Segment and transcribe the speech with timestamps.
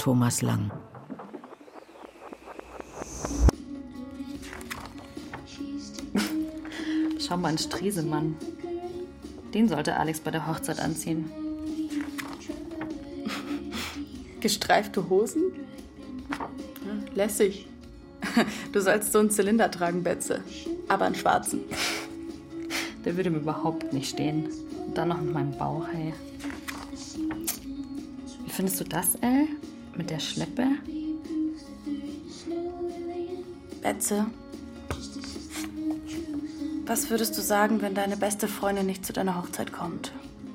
[0.00, 0.70] Thomas Lang.
[7.18, 8.34] Schau mal, ein Stresemann.
[9.52, 11.30] Den sollte Alex bei der Hochzeit anziehen.
[14.40, 15.52] Gestreifte Hosen?
[16.30, 17.66] Ja, lässig.
[18.72, 20.42] Du sollst so einen Zylinder tragen, Betze.
[20.88, 21.60] Aber einen schwarzen.
[23.04, 24.48] Der würde mir überhaupt nicht stehen.
[24.86, 26.14] Und dann noch mit meinem Bauch, hey.
[28.46, 29.46] Wie findest du das, El?
[30.00, 30.66] Mit der Schleppe?
[33.82, 34.24] Betze.
[36.86, 40.12] Was würdest du sagen, wenn deine beste Freundin nicht zu deiner Hochzeit kommt?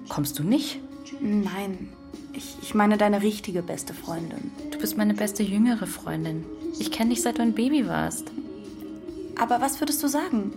[0.09, 0.79] Kommst du nicht?
[1.21, 1.89] Nein.
[2.33, 4.49] Ich, ich meine deine richtige beste Freundin.
[4.71, 6.43] Du bist meine beste jüngere Freundin.
[6.79, 8.31] Ich kenne dich seit du ein Baby warst.
[9.39, 10.53] Aber was würdest du sagen?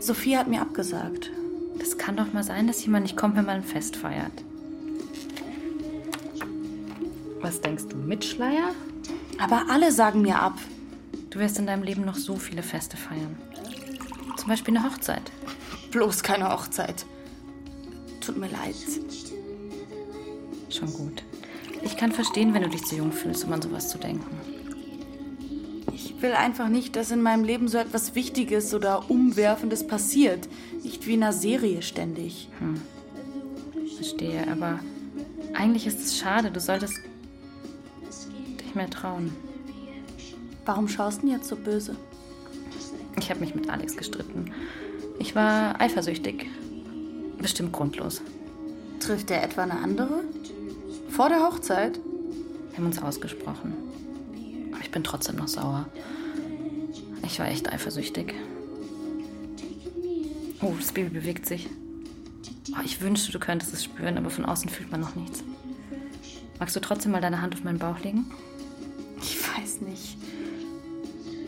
[0.00, 1.30] Sophie hat mir abgesagt.
[1.78, 4.44] Das kann doch mal sein, dass jemand nicht kommt, wenn man ein Fest feiert.
[7.44, 8.70] Was denkst du, mit Schleier?
[9.38, 10.58] Aber alle sagen mir ab.
[11.28, 13.36] Du wirst in deinem Leben noch so viele Feste feiern.
[14.38, 15.30] Zum Beispiel eine Hochzeit.
[15.90, 17.04] Bloß keine Hochzeit.
[18.22, 18.74] Tut mir leid.
[20.70, 21.22] Schon gut.
[21.82, 24.38] Ich kann verstehen, wenn du dich zu jung fühlst, um an sowas zu denken.
[25.92, 30.48] Ich will einfach nicht, dass in meinem Leben so etwas Wichtiges oder Umwerfendes passiert.
[30.82, 32.48] Nicht wie in einer Serie ständig.
[32.58, 32.80] Hm.
[33.96, 34.80] Verstehe, aber
[35.52, 36.50] eigentlich ist es schade.
[36.50, 36.94] Du solltest
[38.74, 39.32] dich mehr trauen.
[40.64, 41.96] Warum schaust du denn jetzt so böse?
[43.18, 44.52] Ich habe mich mit Alex gestritten.
[45.18, 46.46] Ich war eifersüchtig.
[47.38, 48.22] Bestimmt grundlos.
[48.98, 50.24] Trifft er etwa eine andere?
[51.08, 52.00] Vor der Hochzeit?
[52.70, 53.74] Wir haben uns ausgesprochen.
[54.72, 55.86] Aber ich bin trotzdem noch sauer.
[57.24, 58.34] Ich war echt eifersüchtig.
[60.60, 61.68] Oh, das Baby bewegt sich.
[62.72, 65.44] Oh, ich wünschte, du könntest es spüren, aber von außen fühlt man noch nichts.
[66.58, 68.26] Magst du trotzdem mal deine Hand auf meinen Bauch legen?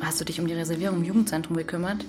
[0.06, 2.04] Hast du dich um die Reservierung im Jugendzentrum gekümmert?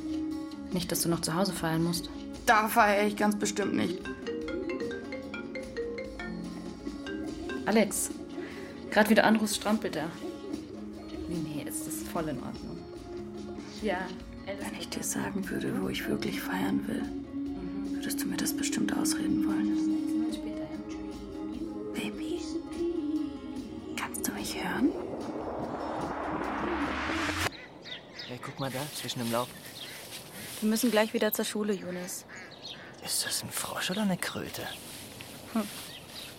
[0.72, 2.12] Nicht, dass du noch zu Hause feiern musst.
[2.46, 3.98] Da feiere ich ganz bestimmt nicht.
[7.66, 8.12] Alex,
[8.92, 10.10] gerade wie du anrufst, strampelt er.
[11.28, 12.78] Nee, nee, ist das voll in Ordnung.
[13.82, 13.98] Ja,
[14.46, 17.02] Wenn ich dir sagen würde, wo ich wirklich feiern will,
[17.96, 19.87] würdest du mir das bestimmt ausreden wollen.
[28.68, 29.48] Mal da, zwischen dem Laub.
[30.60, 32.26] Wir müssen gleich wieder zur Schule, Jonas.
[33.06, 34.68] Ist das ein Frosch oder eine Kröte?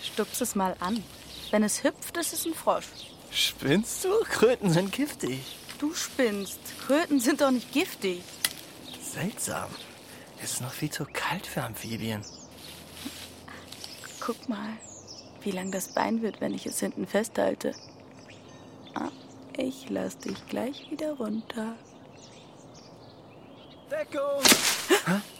[0.02, 1.02] Stups es mal an.
[1.50, 2.84] Wenn es hüpft, ist es ein Frosch.
[3.30, 4.10] Spinnst du?
[4.24, 5.40] Kröten sind giftig.
[5.78, 6.58] Du spinnst.
[6.86, 8.22] Kröten sind doch nicht giftig.
[9.00, 9.70] Seltsam.
[10.42, 12.22] Es ist noch viel zu kalt für Amphibien.
[14.20, 14.76] Guck mal,
[15.40, 17.74] wie lang das Bein wird, wenn ich es hinten festhalte.
[18.94, 19.12] Ah,
[19.56, 21.74] ich lass dich gleich wieder runter.
[23.90, 24.42] Deckung!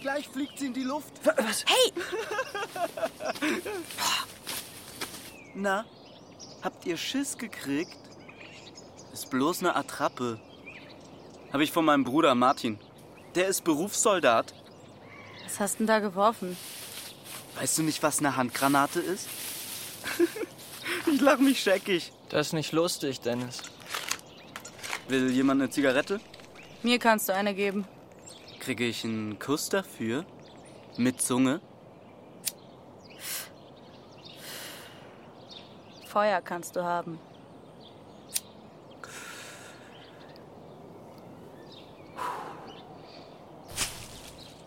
[0.01, 1.13] Gleich fliegt sie in die Luft.
[1.25, 1.65] Was?
[1.67, 1.93] Hey!
[5.55, 5.85] Na,
[6.63, 7.97] habt ihr Schiss gekriegt?
[9.13, 10.39] Ist bloß eine Attrappe.
[11.53, 12.79] Habe ich von meinem Bruder Martin.
[13.35, 14.55] Der ist Berufssoldat.
[15.45, 16.57] Was hast denn da geworfen?
[17.57, 19.29] Weißt du nicht, was eine Handgranate ist?
[21.13, 22.13] ich lach mich scheckig.
[22.29, 23.63] Das ist nicht lustig, Dennis.
[25.09, 26.21] Will jemand eine Zigarette?
[26.83, 27.87] Mir kannst du eine geben.
[28.69, 30.27] Kriege ich einen Kuss dafür?
[30.99, 31.63] Mit Zunge?
[36.07, 37.19] Feuer kannst du haben.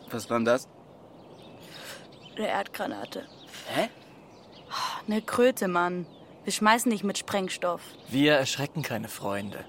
[0.10, 0.68] Was war denn das?
[2.36, 3.28] Eine Erdgranate.
[3.68, 3.88] Hä?
[5.06, 6.08] Eine Kröte, Mann.
[6.44, 7.84] Wir schmeißen nicht mit Sprengstoff.
[8.10, 9.64] Wir erschrecken keine Freunde.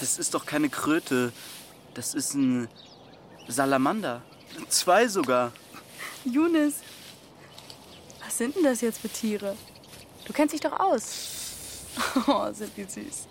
[0.00, 1.32] Das ist doch keine Kröte.
[1.94, 2.68] Das ist ein
[3.48, 4.22] Salamander.
[4.68, 5.52] Zwei sogar.
[6.24, 6.76] Younes,
[8.24, 9.56] was sind denn das jetzt für Tiere?
[10.26, 11.34] Du kennst dich doch aus.
[12.28, 13.26] Oh, sind die süß.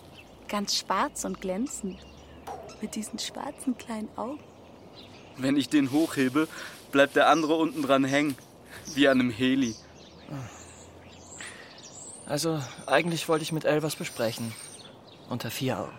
[0.50, 2.00] Ganz schwarz und glänzend.
[2.82, 4.40] Mit diesen schwarzen kleinen Augen.
[5.38, 6.50] Wenn ich den hochhebe,
[6.92, 8.36] bleibt der andere unten dran hängen.
[8.94, 9.76] Wie an einem Heli.
[12.26, 14.54] Also, eigentlich wollte ich mit Elle was besprechen.
[15.30, 15.98] Unter vier Augen.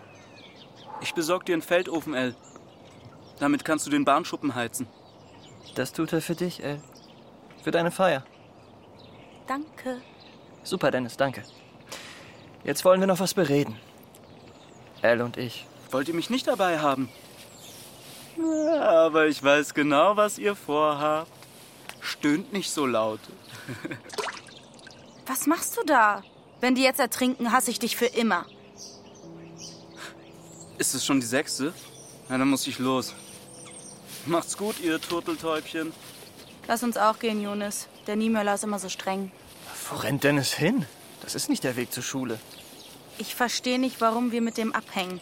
[1.01, 2.35] Ich besorg dir einen Feldofen, El.
[3.39, 4.87] Damit kannst du den Bahnschuppen heizen.
[5.75, 6.81] Das tut er für dich, Elle.
[7.63, 8.23] Für deine Feier.
[9.47, 10.01] Danke.
[10.63, 11.43] Super, Dennis, danke.
[12.63, 13.77] Jetzt wollen wir noch was bereden.
[15.01, 15.65] Elle und ich.
[15.91, 17.09] Wollt ihr mich nicht dabei haben?
[18.81, 21.31] Aber ich weiß genau, was ihr vorhabt.
[22.01, 23.19] Stöhnt nicht so laut.
[25.25, 26.23] Was machst du da?
[26.61, 28.45] Wenn die jetzt ertrinken, hasse ich dich für immer.
[30.77, 31.73] Ist es schon die sechste?
[32.29, 33.13] Na, dann muss ich los.
[34.25, 35.93] Macht's gut, ihr Turteltäubchen.
[36.67, 37.87] Lass uns auch gehen, Jonas.
[38.07, 39.31] Der Niemöller ist immer so streng.
[39.89, 40.85] Wo rennt Dennis hin?
[41.21, 42.39] Das ist nicht der Weg zur Schule.
[43.17, 45.19] Ich verstehe nicht, warum wir mit dem abhängen.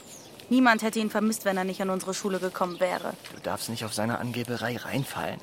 [0.49, 3.13] Niemand hätte ihn vermisst, wenn er nicht an unsere Schule gekommen wäre.
[3.33, 5.39] Du darfst nicht auf seine Angeberei reinfallen.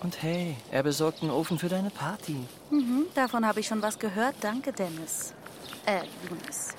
[0.00, 2.36] Und hey, er besorgt einen Ofen für deine Party.
[2.70, 4.36] Mhm, davon habe ich schon was gehört.
[4.40, 5.34] Danke, Dennis.
[5.86, 6.74] Äh, Jonas.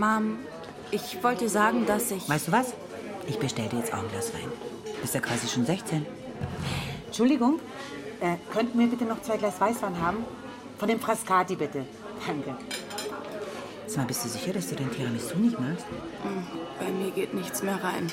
[0.00, 0.38] Mom,
[0.90, 2.26] ich wollte sagen, dass ich...
[2.26, 2.72] Weißt du was?
[3.28, 4.50] Ich bestell dir jetzt auch ein Glas Wein.
[5.02, 6.06] Bist ja quasi schon 16.
[7.04, 7.60] Entschuldigung,
[8.20, 10.24] äh, könnten wir bitte noch zwei Glas Weißwein haben?
[10.78, 11.84] Von dem Frascati bitte.
[12.26, 12.56] Danke.
[13.86, 15.84] Sag mal, bist du sicher, dass du den Tiramisu nicht magst?
[16.78, 18.10] Bei mir geht nichts mehr rein.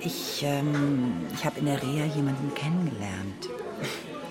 [0.00, 3.48] Ich, ähm, ich habe in der Reha jemanden kennengelernt.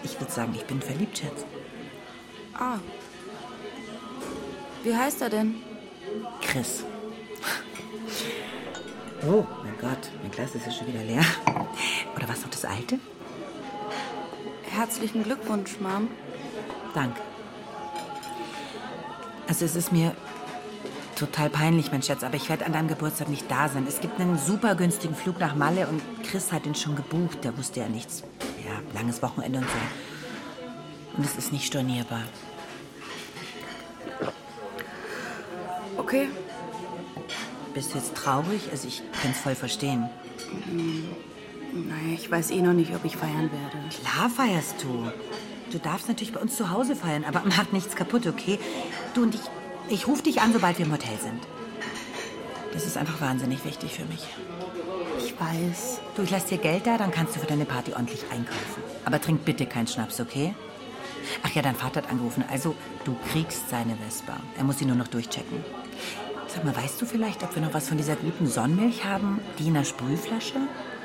[0.03, 1.45] Ich würde sagen, ich bin verliebt, Schatz.
[2.55, 2.79] Ah.
[4.83, 5.55] Wie heißt er denn?
[6.41, 6.83] Chris.
[9.23, 11.23] Oh, mein Gott, mein Glas ist ja schon wieder leer.
[12.15, 12.97] Oder was noch das alte?
[14.63, 16.07] Herzlichen Glückwunsch, Mom.
[16.95, 17.21] Danke.
[19.47, 20.15] Also es ist mir
[21.15, 23.85] total peinlich, mein Schatz, aber ich werde an deinem Geburtstag nicht da sein.
[23.87, 27.43] Es gibt einen super günstigen Flug nach Malle und Chris hat ihn schon gebucht.
[27.43, 28.23] Der wusste ja nichts.
[28.65, 31.17] Ja, langes Wochenende und so.
[31.17, 32.23] Und es ist nicht stornierbar.
[36.11, 36.27] Okay.
[37.73, 38.63] Bist du jetzt traurig?
[38.69, 40.09] Also ich kann es voll verstehen.
[41.71, 43.77] Naja, ich weiß eh noch nicht, ob ich feiern werde.
[44.01, 45.09] Klar feierst du.
[45.71, 48.59] Du darfst natürlich bei uns zu Hause feiern, aber mach nichts kaputt, okay?
[49.13, 49.41] Du und ich,
[49.87, 51.47] ich rufe dich an, sobald wir im Hotel sind.
[52.73, 54.27] Das ist einfach wahnsinnig wichtig für mich.
[55.17, 56.01] Ich weiß.
[56.17, 58.83] Du, ich lass dir Geld da, dann kannst du für deine Party ordentlich einkaufen.
[59.05, 60.53] Aber trink bitte keinen Schnaps, okay?
[61.43, 62.43] Ach ja, dein Vater hat angerufen.
[62.51, 62.75] Also,
[63.05, 64.35] du kriegst seine Vespa.
[64.57, 65.63] Er muss sie nur noch durchchecken.
[66.53, 69.39] Sag mal, weißt du vielleicht, ob wir noch was von dieser guten Sonnenmilch haben?
[69.57, 70.59] Die in der Sprühflasche?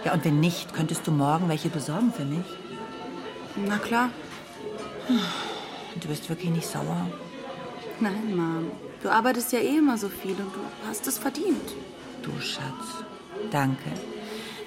[0.04, 2.44] Ja, und wenn nicht, könntest du morgen welche besorgen für mich?
[3.54, 4.10] Na klar.
[6.00, 7.08] Du bist wirklich nicht sauer.
[8.00, 8.72] Nein, Mom.
[9.00, 11.74] Du arbeitest ja eh immer so viel und du hast es verdient.
[12.22, 13.04] Du Schatz.
[13.52, 13.90] Danke.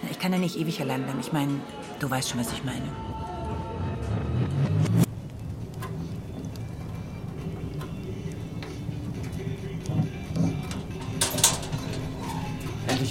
[0.10, 1.20] Ich kann ja nicht ewig allein bleiben.
[1.20, 1.60] Ich meine,
[2.00, 2.90] du weißt schon, was ich meine.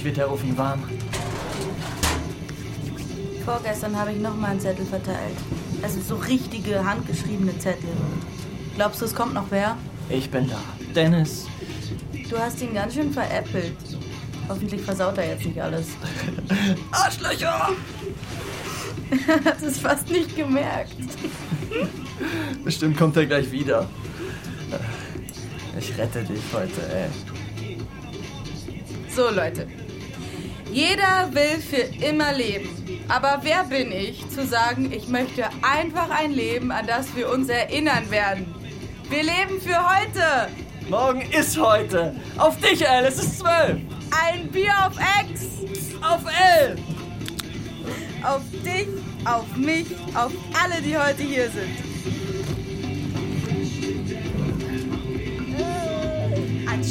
[0.09, 0.83] Wird der Ofen warm.
[3.45, 5.37] Vorgestern habe ich noch mal einen Zettel verteilt.
[5.83, 7.91] Es sind so richtige, handgeschriebene Zettel.
[8.75, 9.77] Glaubst du, es kommt noch wer?
[10.09, 10.57] Ich bin da.
[10.95, 11.47] Dennis.
[12.31, 13.77] Du hast ihn ganz schön veräppelt.
[14.49, 15.89] Hoffentlich versaut er jetzt nicht alles.
[16.91, 17.69] Arschlöcher!
[19.11, 20.97] Er hat es fast nicht gemerkt.
[22.65, 23.87] Bestimmt kommt er gleich wieder.
[25.79, 27.09] Ich rette dich heute, ey.
[29.15, 29.67] So, Leute.
[30.73, 32.69] Jeder will für immer leben.
[33.09, 37.49] Aber wer bin ich, zu sagen, ich möchte einfach ein Leben, an das wir uns
[37.49, 38.55] erinnern werden?
[39.09, 40.49] Wir leben für heute.
[40.91, 42.15] Morgen ist heute.
[42.37, 43.09] Auf dich, Elle.
[43.09, 43.79] Es ist zwölf.
[44.11, 45.43] Ein Bier auf Ex.
[46.03, 46.77] Auf Elle.
[48.23, 48.89] Auf dich,
[49.25, 50.33] auf mich, auf
[50.63, 51.88] alle, die heute hier sind.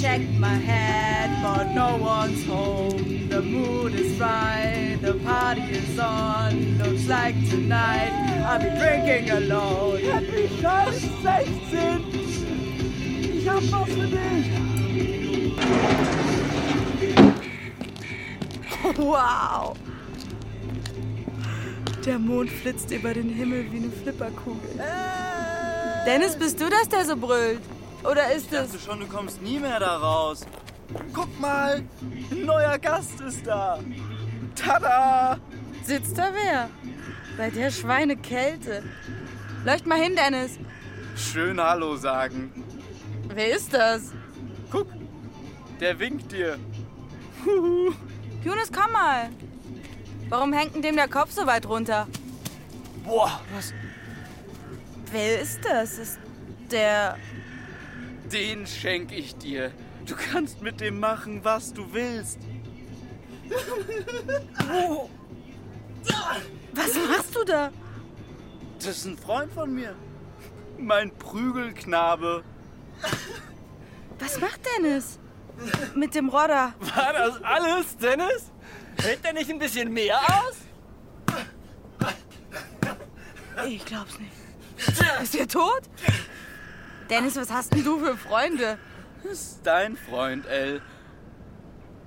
[0.02, 3.30] Checked my head, but no one's home.
[3.30, 6.78] The mood is right, the party is on.
[6.78, 8.12] Looks like tonight
[8.46, 10.00] I'll be drinking alone.
[10.02, 12.04] Happy Scheiß 16.
[13.40, 14.48] Ich hab was für dich.
[18.98, 19.76] Wow!
[22.06, 24.80] Der Mond flitzt über den Himmel wie eine Flipperkugel.
[26.06, 27.60] Dennis, bist du das, der so brüllt?
[28.10, 28.72] Oder ist Ich es...
[28.72, 30.46] dachte schon, du kommst nie mehr da raus.
[31.14, 31.84] Guck mal,
[32.32, 33.80] ein neuer Gast ist da.
[34.56, 35.40] Tada!
[35.84, 36.70] Sitzt da wer?
[37.38, 38.84] Bei der Schweinekälte.
[39.66, 40.58] Leucht mal hin, Dennis.
[41.16, 42.52] schön Hallo sagen.
[43.34, 44.14] Wer ist das?
[44.72, 44.88] Guck,
[45.80, 46.58] der winkt dir.
[48.44, 49.30] Jonas, komm mal.
[50.30, 52.08] Warum hängt denn dem der Kopf so weit runter?
[53.04, 53.74] Boah, was?
[55.12, 55.98] Wer ist das?
[55.98, 56.20] Ist
[56.72, 57.18] der.
[58.32, 59.72] Den schenk ich dir.
[60.06, 62.40] Du kannst mit dem machen, was du willst.
[66.74, 67.72] Was machst du da?
[68.80, 69.96] Das ist ein Freund von mir.
[70.78, 72.44] Mein Prügelknabe.
[74.20, 75.20] Was macht Dennis?
[75.96, 76.74] Mit dem Rodder.
[76.80, 78.52] War das alles, Dennis?
[79.02, 80.58] Hält der nicht ein bisschen mehr aus?
[83.68, 84.32] Ich glaub's nicht.
[85.24, 85.82] Ist er tot?
[87.10, 88.78] Dennis, was hast denn du für Freunde?
[89.24, 90.82] Das ist dein Freund, El.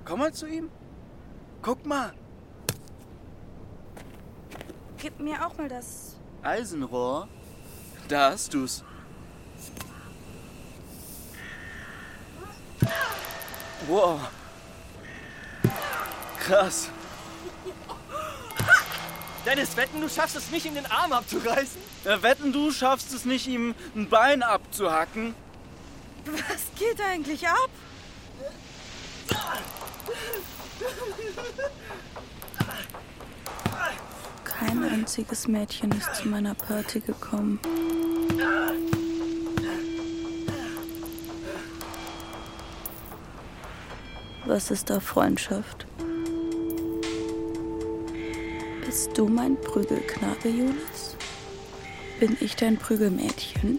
[0.05, 0.71] Komm mal zu ihm.
[1.63, 2.13] Guck mal.
[4.99, 6.17] Gib mir auch mal das.
[6.43, 7.29] Eisenrohr.
[8.09, 8.85] Da hast du's.
[13.87, 14.21] Wow.
[16.39, 16.91] Krass.
[19.47, 21.81] Dennis, wetten, du schaffst es nicht, ihm den Arm abzureißen?
[22.05, 25.35] Ja, wetten, du schaffst es nicht, ihm ein Bein abzuhacken?
[26.27, 27.71] Was geht eigentlich ab?
[34.45, 37.59] Kein einziges Mädchen ist zu meiner Party gekommen.
[44.45, 45.87] Was ist da Freundschaft?
[49.03, 51.17] Bist du mein Prügelknabe, Jonas?
[52.19, 53.79] Bin ich dein Prügelmädchen?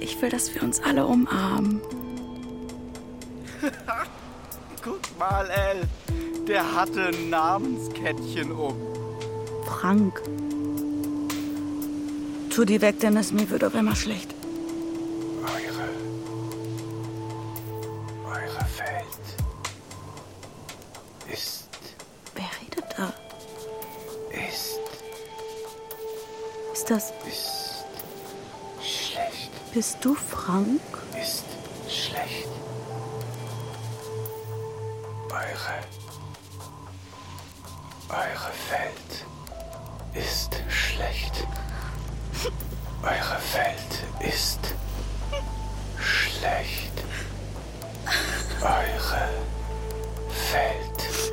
[0.00, 1.82] Ich will, dass wir uns alle umarmen.
[4.82, 5.82] Guck mal, El.
[6.46, 8.74] Der hatte ein Namenskettchen um.
[9.66, 10.22] Frank.
[12.48, 14.34] Tu die weg, Dennis, mir wird auf einmal schlecht.
[26.90, 27.12] Ist das.
[27.24, 27.84] ist.
[28.82, 29.72] schlecht.
[29.72, 30.80] Bist du Frank?
[31.20, 31.44] Ist
[31.88, 32.48] schlecht.
[35.30, 35.78] Eure.
[38.08, 39.24] Eure Welt
[40.14, 41.46] ist schlecht.
[43.02, 44.58] Eure Welt ist
[45.96, 47.04] schlecht.
[48.62, 49.28] Eure
[50.52, 51.32] Welt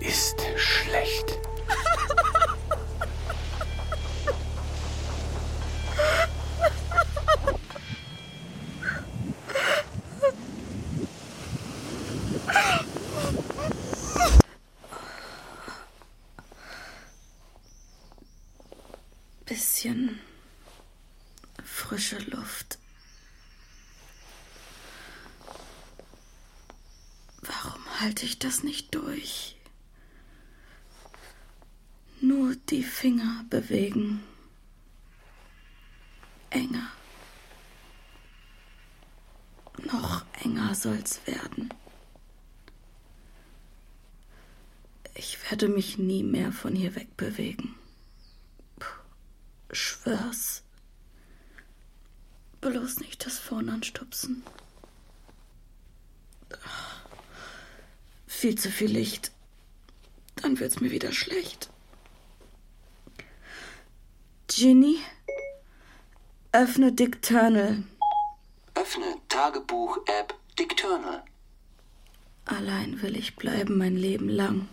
[0.00, 1.38] ist schlecht.
[19.44, 20.20] Bisschen
[21.64, 22.78] frische Luft.
[27.42, 29.56] Warum halte ich das nicht durch?
[32.20, 34.22] Nur die Finger bewegen.
[36.50, 36.88] Enger.
[39.82, 41.74] Noch enger soll's werden.
[45.14, 47.74] Ich werde mich nie mehr von hier wegbewegen.
[49.72, 50.62] Schwör's.
[52.60, 54.44] Bloß nicht das Phone anstupsen.
[58.46, 59.32] Viel zu viel Licht.
[60.36, 61.68] Dann wird's mir wieder schlecht.
[64.46, 64.98] Ginny,
[66.52, 67.82] öffne Dicturnal.
[68.76, 71.24] Öffne Tagebuch-App Dicturnal.
[72.44, 74.68] Allein will ich bleiben mein Leben lang.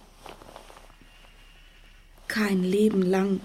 [2.27, 3.41] Kein Leben lang.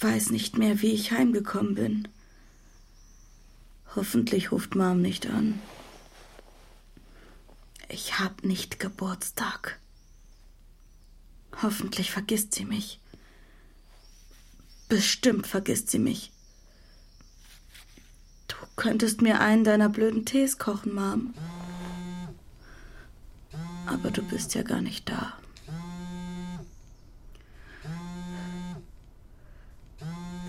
[0.00, 2.08] Weiß nicht mehr, wie ich heimgekommen bin.
[3.96, 5.62] Hoffentlich ruft Mom nicht an.
[7.88, 9.80] Ich hab nicht Geburtstag.
[11.62, 13.00] Hoffentlich vergisst sie mich.
[14.88, 16.30] Bestimmt vergisst sie mich.
[18.46, 21.34] Du könntest mir einen deiner blöden Tees kochen, Mom.
[23.86, 25.32] Aber du bist ja gar nicht da.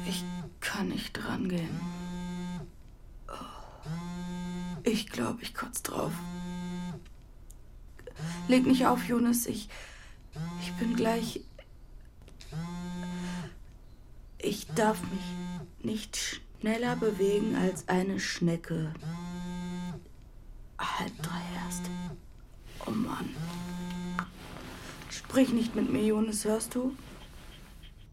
[0.07, 0.25] Ich
[0.59, 1.79] kann nicht rangehen.
[3.29, 3.89] Oh.
[4.83, 6.11] Ich glaube, ich kotz drauf.
[8.49, 9.45] Leg nicht auf, Jonas.
[9.45, 9.69] Ich.
[10.59, 11.41] Ich bin gleich.
[14.39, 18.91] Ich darf mich nicht schneller bewegen als eine Schnecke.
[20.79, 21.91] Halb drei erst.
[22.87, 23.35] Oh Mann.
[25.11, 26.97] Sprich nicht mit mir, Jonas, hörst du?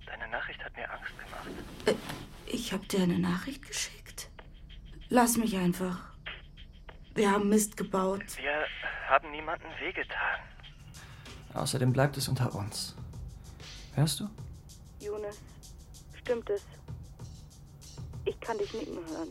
[0.05, 1.99] Deine Nachricht hat mir Angst gemacht.
[2.45, 4.29] Ich hab dir eine Nachricht geschickt.
[5.09, 6.11] Lass mich einfach.
[7.15, 8.23] Wir haben Mist gebaut.
[8.37, 8.67] Wir
[9.09, 10.41] haben niemandem wehgetan.
[11.55, 12.95] Außerdem bleibt es unter uns.
[13.95, 14.29] Hörst du?
[15.01, 15.37] Jonas,
[16.21, 16.63] stimmt es?
[18.25, 19.29] Ich kann dich nicken hören.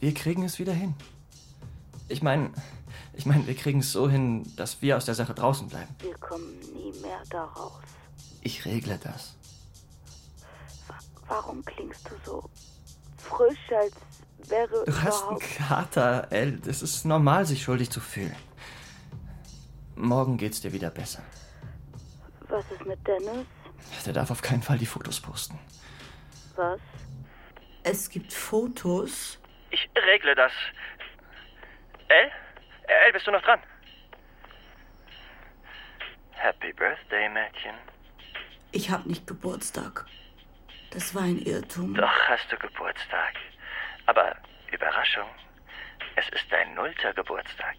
[0.00, 0.94] Wir kriegen es wieder hin.
[2.08, 2.50] Ich meine,
[3.12, 5.94] ich meine, wir kriegen es so hin, dass wir aus der Sache draußen bleiben.
[6.00, 7.82] Wir kommen nie mehr da raus.
[8.40, 9.36] Ich regle das.
[11.28, 12.50] Warum klingst du so
[13.18, 13.94] frisch, als
[14.48, 16.60] wäre Du hast einen Kater, El.
[16.66, 18.34] Es ist normal, sich schuldig zu fühlen.
[20.00, 21.22] Morgen geht's dir wieder besser.
[22.48, 23.46] Was ist mit Dennis?
[24.04, 25.58] Der darf auf keinen Fall die Fotos posten.
[26.56, 26.80] Was?
[27.82, 29.38] Es gibt Fotos?
[29.70, 30.52] Ich regle das.
[32.08, 32.30] El?
[32.86, 33.60] El, bist du noch dran?
[36.32, 37.74] Happy Birthday, Mädchen.
[38.72, 40.06] Ich hab nicht Geburtstag.
[40.90, 41.94] Das war ein Irrtum.
[41.94, 43.34] Doch hast du Geburtstag.
[44.06, 44.36] Aber
[44.72, 45.28] Überraschung,
[46.16, 47.76] es ist dein nullter Geburtstag.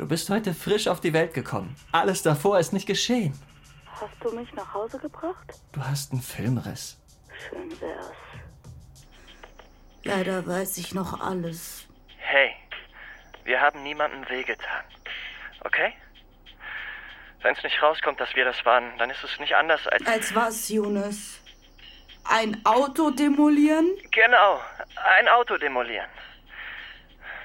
[0.00, 1.76] Du bist heute frisch auf die Welt gekommen.
[1.92, 3.38] Alles davor ist nicht geschehen.
[4.00, 5.52] Hast du mich nach Hause gebracht?
[5.72, 6.98] Du hast einen Filmriss.
[7.50, 8.10] Schön wär's.
[10.02, 11.84] Leider weiß ich noch alles.
[12.16, 12.52] Hey,
[13.44, 14.84] wir haben niemandem wehgetan.
[15.64, 15.92] Okay?
[17.42, 20.06] Wenn es nicht rauskommt, dass wir das waren, dann ist es nicht anders als.
[20.06, 21.40] Als was, Jonas?
[22.24, 23.90] Ein Auto demolieren?
[24.12, 24.62] Genau,
[25.18, 26.08] ein Auto demolieren.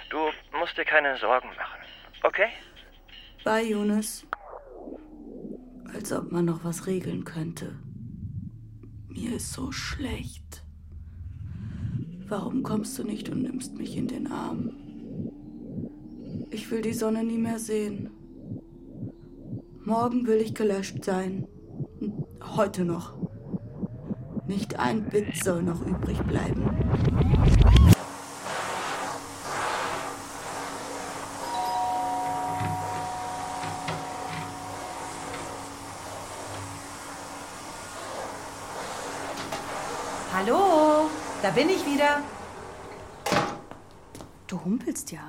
[0.09, 1.84] Du musst dir keine Sorgen machen,
[2.25, 2.49] okay?
[3.43, 4.25] Bye, Jonas.
[5.93, 7.75] Als ob man noch was regeln könnte.
[9.07, 10.63] Mir ist so schlecht.
[12.27, 14.71] Warum kommst du nicht und nimmst mich in den Arm?
[16.49, 18.09] Ich will die Sonne nie mehr sehen.
[19.83, 21.47] Morgen will ich gelöscht sein.
[22.55, 23.13] Heute noch.
[24.47, 27.34] Nicht ein Bit soll noch übrig bleiben.
[41.45, 42.23] Da bin ich wieder.
[44.47, 45.21] Du humpelst ja.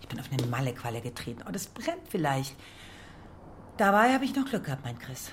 [0.00, 1.44] Ich bin auf eine Mallequalle getreten.
[1.46, 2.56] Oh, das brennt vielleicht.
[3.76, 5.30] Dabei habe ich noch Glück gehabt, mein Chris.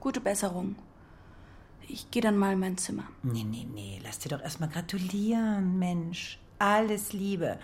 [0.00, 0.76] Gute Besserung.
[1.88, 3.04] Ich gehe dann mal in mein Zimmer.
[3.22, 4.00] Nee, nee, nee.
[4.02, 6.38] Lass dir doch erstmal gratulieren, Mensch.
[6.58, 7.58] Alles Liebe.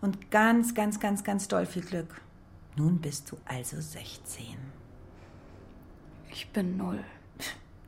[0.00, 2.20] Und ganz, ganz, ganz, ganz doll viel Glück.
[2.76, 4.44] Nun bist du also 16.
[6.30, 7.02] Ich bin null.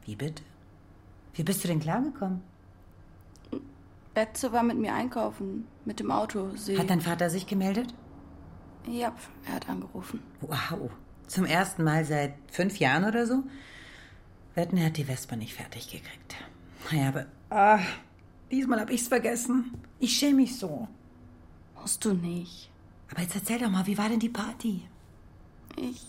[0.05, 0.43] Wie bitte?
[1.39, 2.43] Wie bist du denn klargekommen?
[4.13, 5.69] Betze war mit mir einkaufen.
[5.85, 6.51] Mit dem Auto.
[6.57, 7.95] Sie Hat dein Vater sich gemeldet?
[8.89, 9.15] Ja,
[9.47, 10.21] er hat angerufen.
[10.41, 10.91] Wow.
[11.29, 13.45] Zum ersten Mal seit fünf Jahren oder so?
[14.57, 16.35] Wetten, er hat die Vespa nicht fertig gekriegt.
[16.91, 17.27] Naja, aber.
[17.51, 17.79] Ah,
[18.51, 19.75] diesmal hab ich's vergessen.
[20.01, 20.89] Ich schäme mich so.
[21.81, 22.69] Musst du nicht.
[23.13, 24.89] Aber jetzt erzähl doch mal, wie war denn die Party?
[25.77, 26.05] Ich.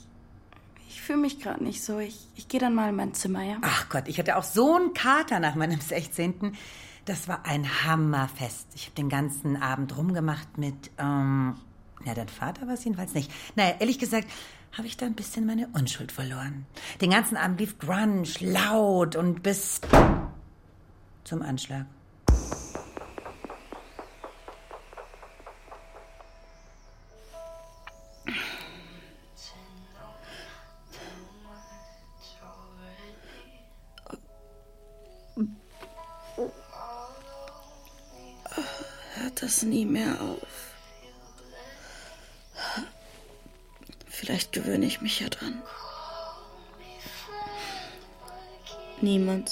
[0.99, 1.99] Ich fühle mich gerade nicht so.
[1.99, 3.55] Ich, ich gehe dann mal in mein Zimmer, ja?
[3.61, 6.55] Ach Gott, ich hatte auch so einen Kater nach meinem 16.
[7.05, 8.67] Das war ein Hammerfest.
[8.75, 11.55] Ich habe den ganzen Abend rumgemacht mit, ähm,
[12.03, 13.31] ja, dein Vater war es jedenfalls nicht.
[13.55, 14.27] Naja, ehrlich gesagt,
[14.77, 16.65] habe ich da ein bisschen meine Unschuld verloren.
[16.99, 19.79] Den ganzen Abend lief Grunge laut und bis
[21.23, 21.85] zum Anschlag.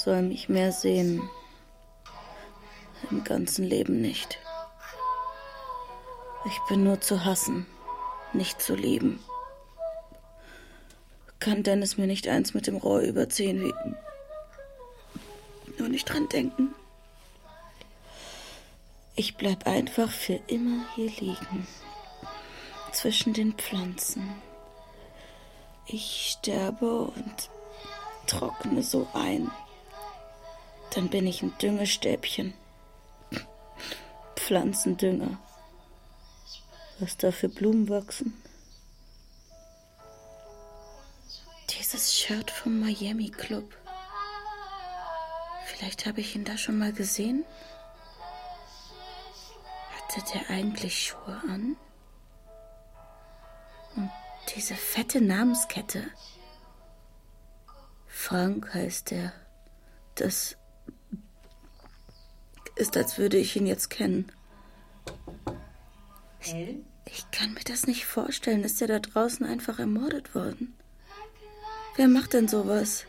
[0.08, 1.28] Soll mich mehr sehen.
[3.10, 4.38] Im ganzen Leben nicht.
[6.46, 7.66] Ich bin nur zu hassen,
[8.32, 9.22] nicht zu lieben.
[11.40, 13.74] Kann Dennis mir nicht eins mit dem Rohr überziehen, wie.
[15.78, 16.74] Nur nicht dran denken.
[19.14, 21.66] Ich bleib einfach für immer hier liegen.
[22.92, 24.26] Zwischen den Pflanzen.
[25.84, 27.50] Ich sterbe und
[28.26, 29.50] trockne so ein.
[30.94, 32.54] Dann bin ich ein Düngestäbchen.
[34.36, 35.38] Pflanzendünger.
[37.00, 38.42] Was da für Blumen wachsen.
[41.70, 43.76] Dieses Shirt vom Miami Club.
[45.66, 47.44] Vielleicht habe ich ihn da schon mal gesehen.
[49.94, 51.76] Hatte der eigentlich Schuhe an?
[53.94, 54.10] Und
[54.56, 56.04] diese fette Namenskette.
[58.06, 59.32] Frank heißt er.
[60.14, 60.56] Das
[62.78, 64.30] ist, als würde ich ihn jetzt kennen.
[66.40, 66.54] Ich,
[67.04, 68.64] ich kann mir das nicht vorstellen.
[68.64, 70.74] Ist er da draußen einfach ermordet worden?
[71.96, 73.04] Wer macht denn sowas?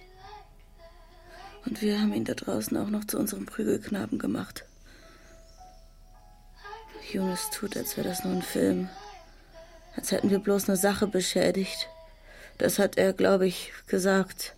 [1.65, 4.65] Und wir haben ihn da draußen auch noch zu unserem Prügelknaben gemacht.
[7.12, 8.89] Jonas tut, als wäre das nur ein Film.
[9.95, 11.88] Als hätten wir bloß eine Sache beschädigt.
[12.58, 14.55] Das hat er, glaube ich, gesagt.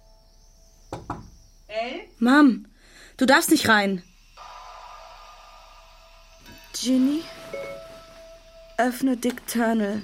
[2.19, 2.65] Mom,
[3.17, 4.04] du darfst nicht rein.
[6.82, 7.22] Ginny,
[8.78, 10.02] öffne Dick Turnell.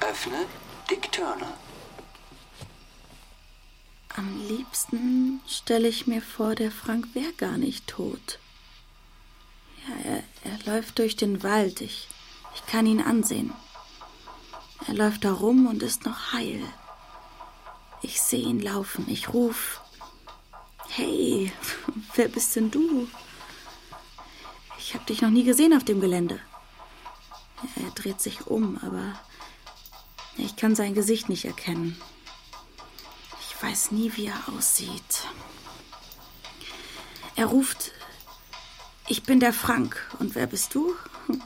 [0.00, 0.44] Öffne
[0.90, 1.52] Dick Turner.
[4.16, 8.40] Am liebsten stelle ich mir vor, der Frank wäre gar nicht tot.
[9.86, 11.80] Ja, er, er läuft durch den Wald.
[11.80, 12.08] Ich,
[12.56, 13.52] ich kann ihn ansehen.
[14.88, 16.60] Er läuft da rum und ist noch heil.
[18.02, 19.08] Ich sehe ihn laufen.
[19.08, 19.80] Ich ruf.
[20.88, 21.52] Hey,
[22.16, 23.06] wer bist denn du?
[24.90, 26.40] Ich habe dich noch nie gesehen auf dem Gelände.
[27.76, 29.14] Er dreht sich um, aber
[30.36, 31.96] ich kann sein Gesicht nicht erkennen.
[33.38, 35.28] Ich weiß nie, wie er aussieht.
[37.36, 37.92] Er ruft,
[39.06, 40.10] ich bin der Frank.
[40.18, 40.96] Und wer bist du?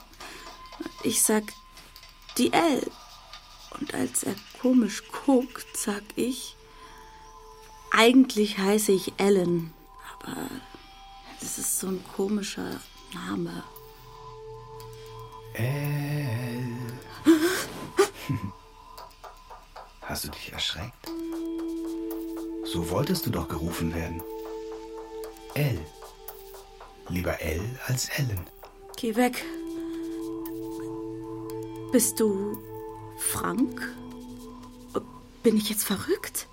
[1.03, 1.45] Ich sag,
[2.39, 2.91] die L.
[3.79, 6.57] Und als er komisch guckt, sag ich,
[7.91, 9.75] eigentlich heiße ich Ellen,
[10.15, 10.49] aber
[11.41, 12.81] das ist so ein komischer
[13.15, 13.63] Name.
[15.55, 16.77] El.
[20.03, 21.11] Hast du dich erschreckt?
[22.65, 24.23] So wolltest du doch gerufen werden.
[25.55, 25.81] El.
[27.09, 28.41] Lieber El als Ellen.
[28.97, 29.45] Geh weg.
[31.93, 32.59] Bist du
[33.19, 33.95] Frank?
[35.45, 36.49] Bin ich jetzt verrückt?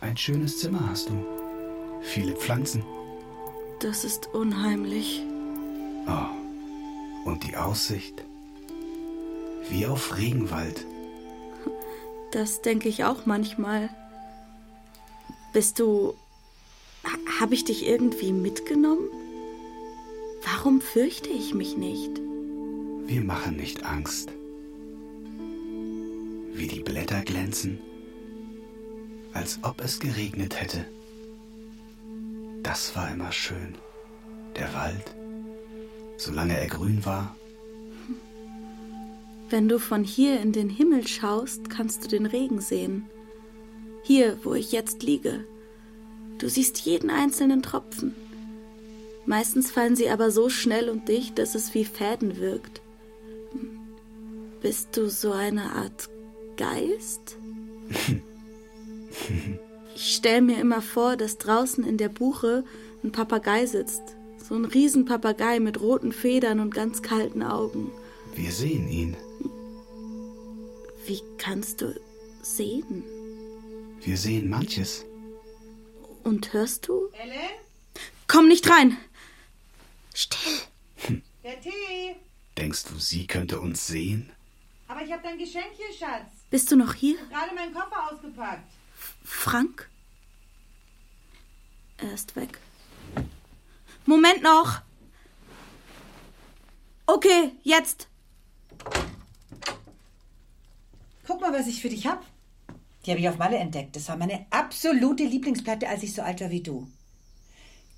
[0.00, 1.24] Ein schönes Zimmer hast du.
[2.02, 2.84] Viele Pflanzen.
[3.78, 5.22] Das ist unheimlich.
[6.06, 7.28] Oh.
[7.28, 8.22] Und die Aussicht.
[9.68, 10.84] Wie auf Regenwald.
[12.32, 13.90] Das denke ich auch manchmal.
[15.52, 16.14] Bist du.
[17.04, 19.08] ha- Hab ich dich irgendwie mitgenommen?
[20.44, 22.10] Warum fürchte ich mich nicht?
[23.06, 24.30] Wir machen nicht Angst.
[26.54, 27.78] Wie die Blätter glänzen,
[29.32, 30.84] als ob es geregnet hätte.
[32.62, 33.74] Das war immer schön.
[34.56, 35.14] Der Wald,
[36.22, 37.36] solange er grün war.
[39.50, 43.04] Wenn du von hier in den Himmel schaust, kannst du den Regen sehen.
[44.02, 45.44] Hier, wo ich jetzt liege.
[46.38, 48.14] Du siehst jeden einzelnen Tropfen.
[49.26, 52.80] Meistens fallen sie aber so schnell und dicht, dass es wie Fäden wirkt.
[54.60, 56.08] Bist du so eine Art
[56.56, 57.36] Geist?
[59.94, 62.64] Ich stell mir immer vor, dass draußen in der Buche
[63.04, 64.02] ein Papagei sitzt.
[64.52, 67.90] So ein Riesenpapagei mit roten Federn und ganz kalten Augen.
[68.34, 69.16] Wir sehen ihn.
[71.06, 71.98] Wie kannst du
[72.42, 73.02] sehen?
[74.02, 75.06] Wir sehen manches.
[76.22, 77.08] Und hörst du?
[77.14, 77.48] Ellen?
[78.28, 78.98] Komm nicht rein!
[80.12, 80.58] Still!
[81.42, 82.16] Der Tee.
[82.58, 84.28] Denkst du, sie könnte uns sehen?
[84.86, 86.26] Aber ich habe dein Geschenk hier, Schatz.
[86.50, 87.16] Bist du noch hier?
[87.30, 88.70] Gerade meinen Koffer ausgepackt.
[89.24, 89.88] Frank?
[91.96, 92.58] Er ist weg.
[94.06, 94.80] Moment noch!
[97.06, 98.08] Okay, jetzt!
[101.26, 102.24] Guck mal, was ich für dich hab.
[103.04, 103.96] Die habe ich auf Malle entdeckt.
[103.96, 106.88] Das war meine absolute Lieblingsplatte, als ich so alt war wie du.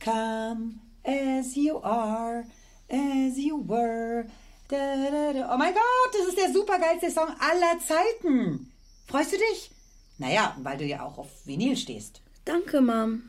[0.03, 2.45] Come as you are,
[2.89, 4.27] as you were.
[4.69, 5.55] Da, da, da.
[5.55, 8.73] Oh mein Gott, das ist der supergeilste Song aller Zeiten.
[9.07, 9.71] Freust du dich?
[10.19, 12.23] Naja, weil du ja auch auf Vinyl stehst.
[12.45, 13.23] Danke, Mom.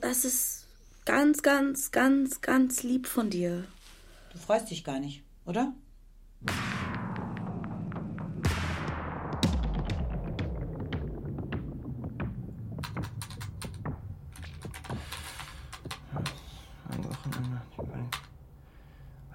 [0.00, 0.63] Das ist
[1.04, 3.64] ganz, ganz, ganz, ganz lieb von dir.
[4.32, 5.72] Du freust dich gar nicht, oder?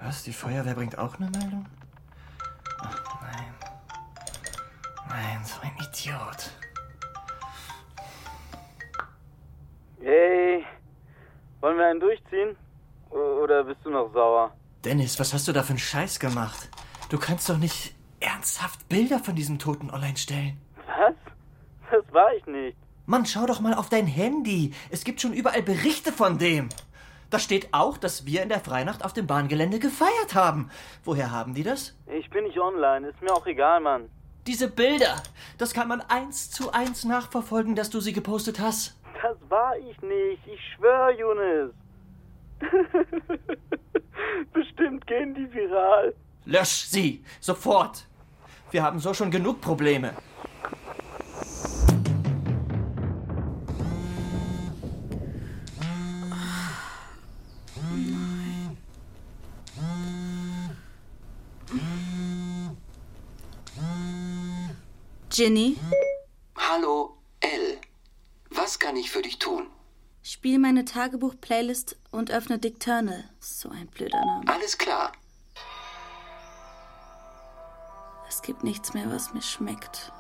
[0.02, 0.24] Was?
[0.24, 1.66] Die Feuerwehr bringt auch eine Meldung?
[2.80, 3.54] Ach, nein.
[5.08, 6.52] Nein, so ein Idiot.
[10.02, 10.66] Hey,
[11.62, 12.56] wollen wir einen durchziehen?
[13.10, 14.54] Oder bist du noch sauer?
[14.86, 16.70] Dennis, was hast du da für einen Scheiß gemacht?
[17.10, 20.58] Du kannst doch nicht ernsthaft Bilder von diesem Toten online stellen.
[20.88, 21.16] Was?
[21.92, 22.78] Das war ich nicht.
[23.06, 24.74] Mann, schau doch mal auf dein Handy.
[24.92, 26.70] Es gibt schon überall Berichte von dem.
[27.32, 30.70] Da steht auch, dass wir in der Freinacht auf dem Bahngelände gefeiert haben.
[31.04, 31.96] Woher haben die das?
[32.08, 34.10] Ich bin nicht online, ist mir auch egal, Mann.
[34.48, 35.22] Diese Bilder,
[35.58, 38.99] das kann man eins zu eins nachverfolgen, dass du sie gepostet hast.
[39.22, 40.48] Das war ich nicht.
[40.48, 41.74] Ich schwör, Younes.
[44.54, 46.14] Bestimmt gehen die viral.
[46.46, 47.24] Lösch sie!
[47.40, 48.06] Sofort!
[48.72, 50.14] Wir haben so schon genug Probleme.
[65.30, 65.78] Ginny,
[66.58, 67.80] Hallo, L.
[68.70, 69.66] Was kann ich für dich tun?
[70.22, 73.28] spiel meine Tagebuch-Playlist und öffne Dicturnal.
[73.40, 74.44] So ein blöder Name.
[74.48, 75.12] Alles klar.
[78.28, 80.12] Es gibt nichts mehr, was mir schmeckt.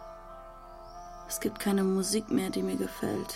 [1.27, 3.35] Es gibt keine Musik mehr, die mir gefällt.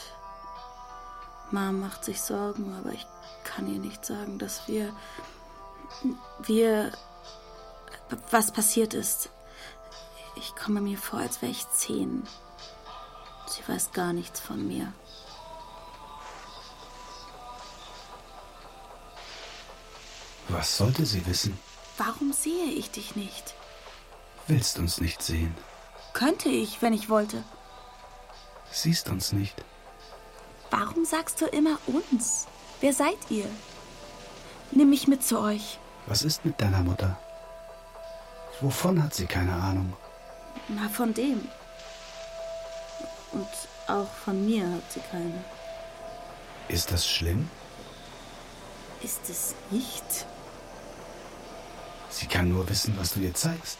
[1.52, 3.06] Mom macht sich Sorgen, aber ich
[3.44, 4.92] kann ihr nicht sagen, dass wir.
[6.40, 6.92] Wir.
[8.32, 9.30] Was passiert ist.
[10.38, 12.24] Ich komme mir vor, als wäre ich zehn.
[13.46, 14.92] Sie weiß gar nichts von mir.
[20.54, 21.58] Was sollte sie wissen?
[21.98, 23.56] Warum sehe ich dich nicht?
[24.46, 25.56] Willst uns nicht sehen.
[26.14, 27.44] Könnte ich, wenn ich wollte.
[28.72, 29.56] Siehst uns nicht.
[30.70, 32.46] Warum sagst du immer uns?
[32.82, 33.50] Wer seid ihr?
[34.70, 35.80] Nimm mich mit zu euch.
[36.06, 37.18] Was ist mit deiner Mutter?
[38.62, 39.94] Wovon hat sie keine Ahnung?
[40.68, 41.48] Na, von dem.
[43.32, 43.48] Und
[43.88, 45.44] auch von mir hat sie keine.
[46.68, 47.50] Ist das schlimm?
[49.02, 50.28] Ist es nicht?
[52.14, 53.80] Sie kann nur wissen, was du ihr zeigst.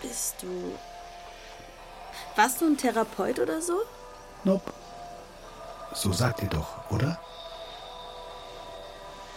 [0.00, 0.78] Bist du.
[2.36, 3.80] Warst du ein Therapeut oder so?
[4.44, 4.72] Nope.
[5.92, 7.18] So sagt ihr doch, oder?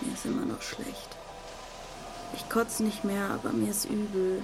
[0.02, 1.18] Mir ist immer noch schlecht.
[2.36, 4.44] Ich kotze nicht mehr, aber mir ist übel.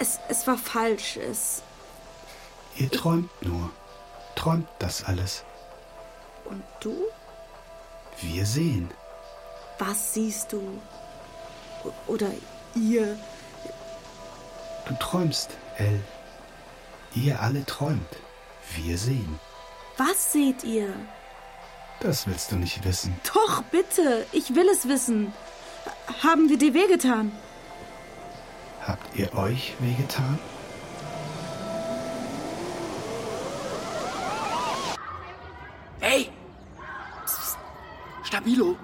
[0.00, 1.18] Es, es war falsch.
[1.18, 1.62] Es.
[2.74, 3.70] Ihr träumt nur.
[4.34, 5.44] Träumt das alles.
[6.46, 6.96] Und du?
[8.20, 8.90] Wir sehen.
[9.78, 10.62] Was siehst du?
[12.06, 12.30] Oder
[12.74, 13.18] ihr?
[14.86, 16.00] Du träumst, El.
[17.14, 18.16] Ihr alle träumt.
[18.74, 19.38] Wir sehen.
[19.96, 20.88] Was seht ihr?
[22.00, 23.18] Das willst du nicht wissen.
[23.32, 24.26] Doch, bitte.
[24.32, 25.32] Ich will es wissen.
[26.22, 27.32] Haben wir dir wehgetan?
[28.86, 30.38] Habt ihr euch wehgetan?
[36.00, 36.30] Hey!
[37.24, 37.58] Psst.
[38.24, 38.76] Stabilo!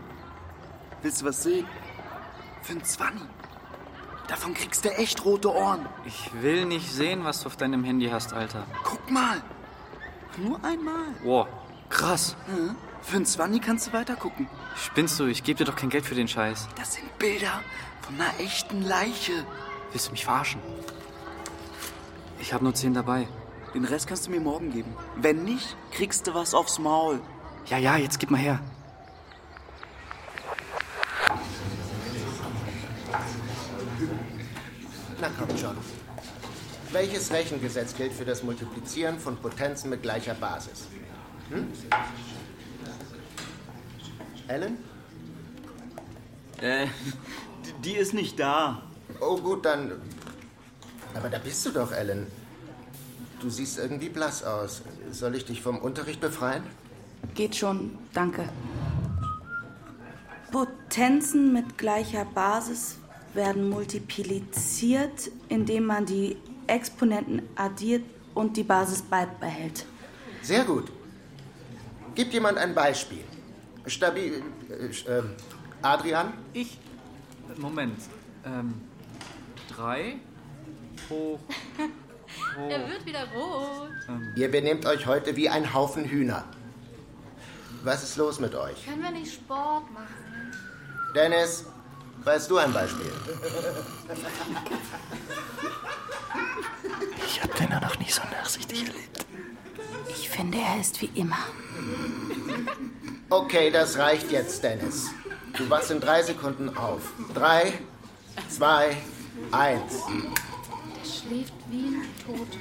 [1.03, 1.67] Willst du was sehen?
[2.63, 3.21] Für ein Zwanni.
[4.29, 5.87] Davon kriegst du echt rote Ohren.
[6.05, 8.65] Ich will nicht sehen, was du auf deinem Handy hast, Alter.
[8.85, 9.43] Guck mal.
[10.39, 11.09] Nur einmal.
[11.25, 11.49] Wow,
[11.91, 12.37] krass.
[12.49, 14.49] Ja, für ein Zwanni kannst du weiter gucken.
[14.77, 15.27] Spinnst du?
[15.27, 16.69] Ich gebe dir doch kein Geld für den Scheiß.
[16.77, 17.61] Das sind Bilder
[18.01, 19.45] von einer echten Leiche.
[19.91, 20.61] Willst du mich verarschen?
[22.39, 23.29] Ich habe nur zehn dabei.
[23.75, 24.95] Den Rest kannst du mir morgen geben.
[25.17, 27.21] Wenn nicht, kriegst du was aufs Maul.
[27.67, 28.61] Ja, ja, jetzt gib mal her.
[35.23, 35.77] Na komm schon.
[36.91, 40.89] Welches Rechengesetz gilt für das Multiplizieren von Potenzen mit gleicher Basis?
[41.49, 41.69] Hm?
[44.49, 44.79] Ellen?
[46.61, 46.89] Äh,
[47.85, 48.83] die ist nicht da.
[49.21, 49.93] Oh gut, dann.
[51.15, 52.27] Aber da bist du doch, Ellen.
[53.41, 54.83] Du siehst irgendwie blass aus.
[55.13, 56.65] Soll ich dich vom Unterricht befreien?
[57.37, 58.49] Geht schon, danke.
[60.51, 62.97] Potenzen mit gleicher Basis
[63.35, 69.87] werden multipliziert, indem man die Exponenten addiert und die Basis beibehält.
[70.43, 70.91] Sehr gut.
[72.15, 73.25] Gibt jemand ein Beispiel?
[73.87, 74.43] Stabil.
[74.69, 75.23] Äh, äh,
[75.83, 76.33] Adrian?
[76.53, 76.79] Ich.
[77.57, 77.99] Moment.
[78.45, 78.75] Ähm.
[79.75, 80.17] Drei
[81.09, 81.39] hoch.
[82.57, 83.91] hoch Er wird wieder rot.
[84.09, 86.45] ähm, Ihr benehmt euch heute wie ein Haufen Hühner.
[87.83, 88.85] Was ist los mit euch?
[88.87, 90.53] Können wir nicht Sport machen?
[91.15, 91.67] Dennis,
[92.25, 93.13] weißt du ein Beispiel?
[97.27, 99.27] Ich habe den noch nie so nachsichtig erlebt.
[100.09, 101.39] Ich finde, er ist wie immer.
[103.31, 105.11] Okay, das reicht jetzt, Dennis.
[105.57, 107.13] Du wachst in drei Sekunden auf.
[107.35, 107.73] Drei,
[108.49, 108.97] zwei,
[109.51, 109.95] eins.
[110.05, 112.59] Der schläft wie ein Toter.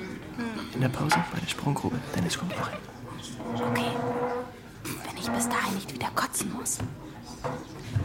[0.74, 2.00] In der Pause bei der Sprunggrube.
[2.16, 2.78] Dennis kommt rein.
[3.56, 3.92] Okay.
[4.84, 6.80] Wenn ich bis dahin nicht wieder kotzen muss.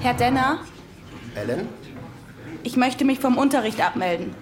[0.01, 0.61] Herr Denner,
[1.37, 1.68] Ellen,
[2.62, 4.35] ich möchte mich vom Unterricht abmelden.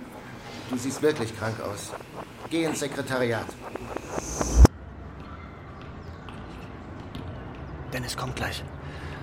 [0.71, 1.93] du siehst wirklich krank aus.
[2.51, 3.47] Geh ins Sekretariat.
[7.93, 8.65] Dennis kommt gleich.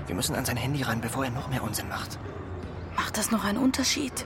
[0.07, 2.19] Wir müssen an sein Handy ran, bevor er noch mehr Unsinn macht.
[2.95, 4.25] Macht das noch einen Unterschied?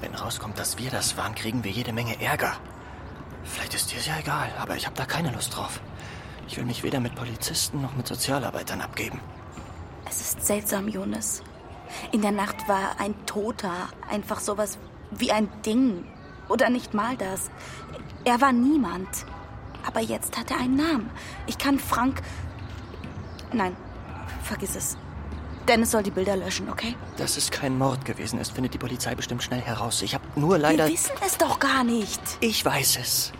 [0.00, 2.56] Wenn rauskommt, dass wir das waren, kriegen wir jede Menge Ärger.
[3.44, 5.80] Vielleicht ist dir's ja egal, aber ich habe da keine Lust drauf.
[6.48, 9.20] Ich will mich weder mit Polizisten noch mit Sozialarbeitern abgeben.
[10.08, 11.42] Es ist seltsam, Jonas.
[12.12, 14.78] In der Nacht war ein Toter einfach sowas
[15.10, 16.04] wie ein Ding.
[16.48, 17.50] Oder nicht mal das.
[18.24, 19.08] Er war niemand.
[19.86, 21.10] Aber jetzt hat er einen Namen.
[21.46, 22.22] Ich kann Frank.
[23.52, 23.76] Nein,
[24.42, 24.96] vergiss es.
[25.68, 26.96] Dennis soll die Bilder löschen, okay?
[27.16, 30.02] Dass es kein Mord gewesen ist, findet die Polizei bestimmt schnell heraus.
[30.02, 30.86] Ich habe nur leider.
[30.86, 32.20] Wir wissen es doch gar nicht.
[32.40, 33.32] Ich weiß es.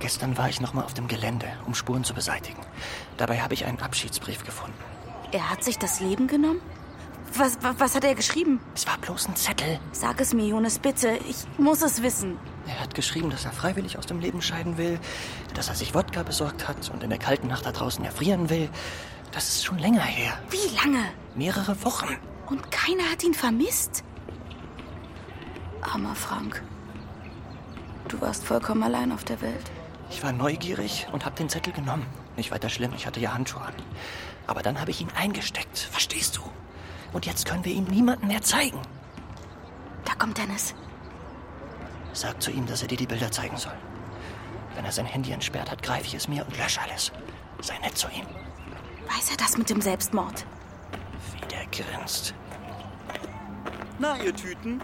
[0.00, 2.60] Gestern war ich noch mal auf dem Gelände, um Spuren zu beseitigen.
[3.16, 4.76] Dabei habe ich einen Abschiedsbrief gefunden.
[5.32, 6.60] Er hat sich das Leben genommen?
[7.36, 8.60] Was, was, was hat er geschrieben?
[8.74, 9.80] Es war bloß ein Zettel.
[9.92, 11.18] Sag es mir, Jonas, bitte.
[11.28, 12.38] Ich muss es wissen.
[12.66, 15.00] Er hat geschrieben, dass er freiwillig aus dem Leben scheiden will,
[15.54, 18.68] dass er sich Wodka besorgt hat und in der kalten Nacht da draußen erfrieren will.
[19.32, 20.38] Das ist schon länger her.
[20.50, 21.04] Wie lange?
[21.34, 22.16] Mehrere Wochen.
[22.46, 24.04] Und keiner hat ihn vermisst?
[25.80, 26.62] Armer Frank.
[28.06, 29.70] Du warst vollkommen allein auf der Welt.
[30.08, 32.06] Ich war neugierig und habe den Zettel genommen.
[32.36, 33.74] Nicht weiter schlimm, ich hatte ja Handschuhe an.
[34.46, 36.42] Aber dann habe ich ihn eingesteckt, verstehst du?
[37.14, 38.80] Und jetzt können wir ihm niemanden mehr zeigen.
[40.04, 40.74] Da kommt Dennis.
[42.12, 43.72] Sag zu ihm, dass er dir die Bilder zeigen soll.
[44.74, 47.12] Wenn er sein Handy entsperrt hat, greife ich es mir und lösche alles.
[47.60, 48.26] Sei nett zu ihm.
[49.06, 50.44] Weiß er das mit dem Selbstmord?
[51.32, 52.34] Wie der grinst.
[53.98, 54.82] Na, ihr Tüten?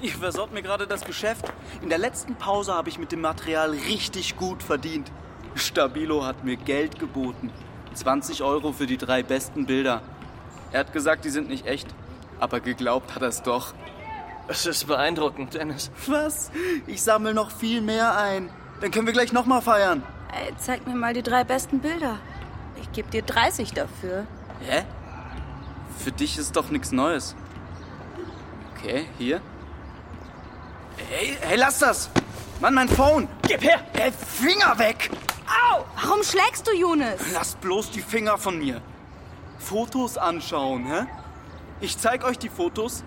[0.00, 1.44] Ihr versorgt mir gerade das Geschäft.
[1.82, 5.12] In der letzten Pause habe ich mit dem Material richtig gut verdient.
[5.54, 7.52] Stabilo hat mir Geld geboten.
[7.94, 10.02] 20 Euro für die drei besten Bilder.
[10.72, 11.88] Er hat gesagt, die sind nicht echt.
[12.40, 13.74] Aber geglaubt hat er es doch.
[14.48, 15.90] Es ist beeindruckend, Dennis.
[16.06, 16.50] Was?
[16.86, 18.50] Ich sammle noch viel mehr ein.
[18.80, 20.02] Dann können wir gleich nochmal feiern.
[20.32, 22.18] Ey, zeig mir mal die drei besten Bilder.
[22.80, 24.26] Ich gebe dir 30 dafür.
[24.60, 24.84] Hä?
[25.98, 27.36] Für dich ist doch nichts Neues.
[28.74, 29.40] Okay, hier.
[30.96, 32.10] Hey, hey, lass das!
[32.60, 33.28] Mann, mein Phone!
[33.46, 33.80] Gib her!
[33.94, 35.10] Hey, Finger weg!
[35.46, 35.84] Au!
[36.00, 37.20] Warum schlägst du, Jonas?
[37.32, 38.82] Lasst bloß die Finger von mir.
[39.62, 41.06] Fotos anschauen, hä?
[41.80, 43.04] Ich zeig euch die Fotos.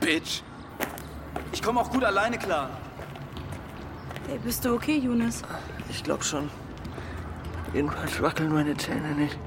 [0.00, 0.42] Bitch.
[1.52, 2.70] Ich komme auch gut alleine klar.
[4.28, 5.42] Hey, bist du okay, Jonas?
[5.88, 6.50] Ich glaube schon.
[7.72, 9.38] Jedenfalls wackeln meine Zähne nicht.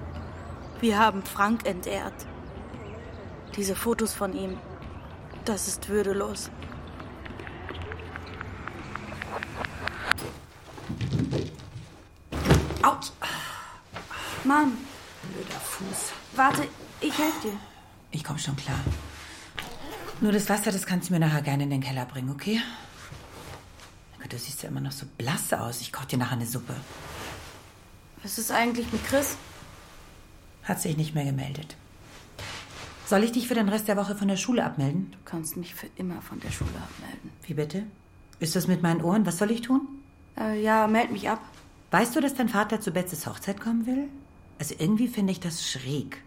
[0.80, 2.26] Wir haben Frank entehrt.
[3.56, 4.58] Diese Fotos von ihm,
[5.44, 6.50] das ist würdelos.
[12.82, 13.12] Autsch!
[14.46, 14.78] Mom,
[15.24, 16.14] Blöder Fuß.
[16.40, 16.68] Warte,
[17.02, 17.60] ich helfe dir.
[18.12, 18.80] Ich komme schon klar.
[20.22, 22.60] Nur das Wasser, das kannst du mir nachher gerne in den Keller bringen, okay?
[24.28, 25.82] Du siehst ja immer noch so blass aus.
[25.82, 26.76] Ich koche dir nachher eine Suppe.
[28.22, 29.38] Was ist eigentlich mit Chris?
[30.64, 31.76] Hat sich nicht mehr gemeldet.
[33.08, 35.12] Soll ich dich für den Rest der Woche von der Schule abmelden?
[35.12, 37.32] Du kannst mich für immer von der Schule abmelden.
[37.42, 37.88] Wie bitte?
[38.40, 39.26] Ist das mit meinen Ohren?
[39.26, 39.88] Was soll ich tun?
[40.38, 41.42] Äh, ja, meld mich ab.
[41.90, 44.10] Weißt du, dass dein Vater zu Betzes Hochzeit kommen will?
[44.60, 46.22] Also irgendwie finde ich das schräg.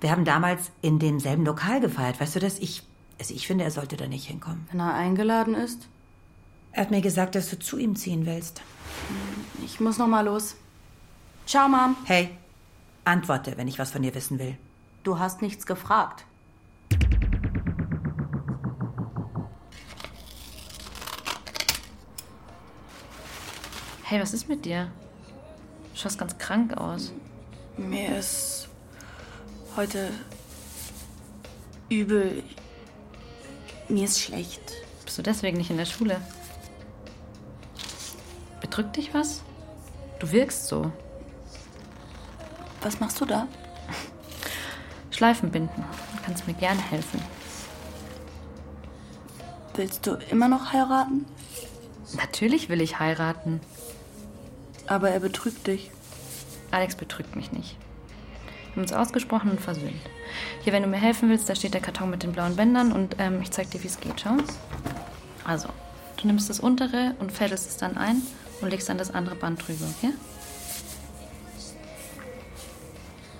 [0.00, 2.20] Wir haben damals in demselben Lokal gefeiert.
[2.20, 2.58] Weißt du das?
[2.58, 2.82] Ich,
[3.18, 4.66] also ich finde, er sollte da nicht hinkommen.
[4.70, 5.88] Wenn er eingeladen ist?
[6.72, 8.62] Er hat mir gesagt, dass du zu ihm ziehen willst.
[9.64, 10.56] Ich muss noch mal los.
[11.46, 11.96] Ciao, Mom.
[12.04, 12.30] Hey,
[13.04, 14.56] antworte, wenn ich was von dir wissen will.
[15.02, 16.24] Du hast nichts gefragt.
[24.04, 24.90] Hey, was ist mit dir?
[25.92, 27.12] Du schaust ganz krank aus.
[27.76, 28.69] Mir ist
[29.76, 30.10] heute
[31.88, 32.42] übel.
[33.88, 34.60] Mir ist schlecht.
[35.04, 36.20] Bist du deswegen nicht in der Schule?
[38.60, 39.42] Bedrückt dich was?
[40.18, 40.92] Du wirkst so.
[42.82, 43.46] Was machst du da?
[45.10, 45.84] Schleifen binden.
[46.16, 47.20] Du kannst mir gerne helfen.
[49.74, 51.26] Willst du immer noch heiraten?
[52.14, 53.60] Natürlich will ich heiraten.
[54.86, 55.90] Aber er betrügt dich.
[56.70, 57.76] Alex betrügt mich nicht.
[58.80, 60.00] Wir haben uns ausgesprochen und versöhnt.
[60.64, 63.16] Hier, wenn du mir helfen willst, da steht der Karton mit den blauen Bändern und
[63.18, 64.22] ähm, ich zeig dir, wie es geht.
[64.22, 64.38] Schau.
[65.44, 65.68] Also,
[66.16, 68.22] du nimmst das untere und fädelst es dann ein
[68.62, 70.14] und legst dann das andere Band drüber, okay?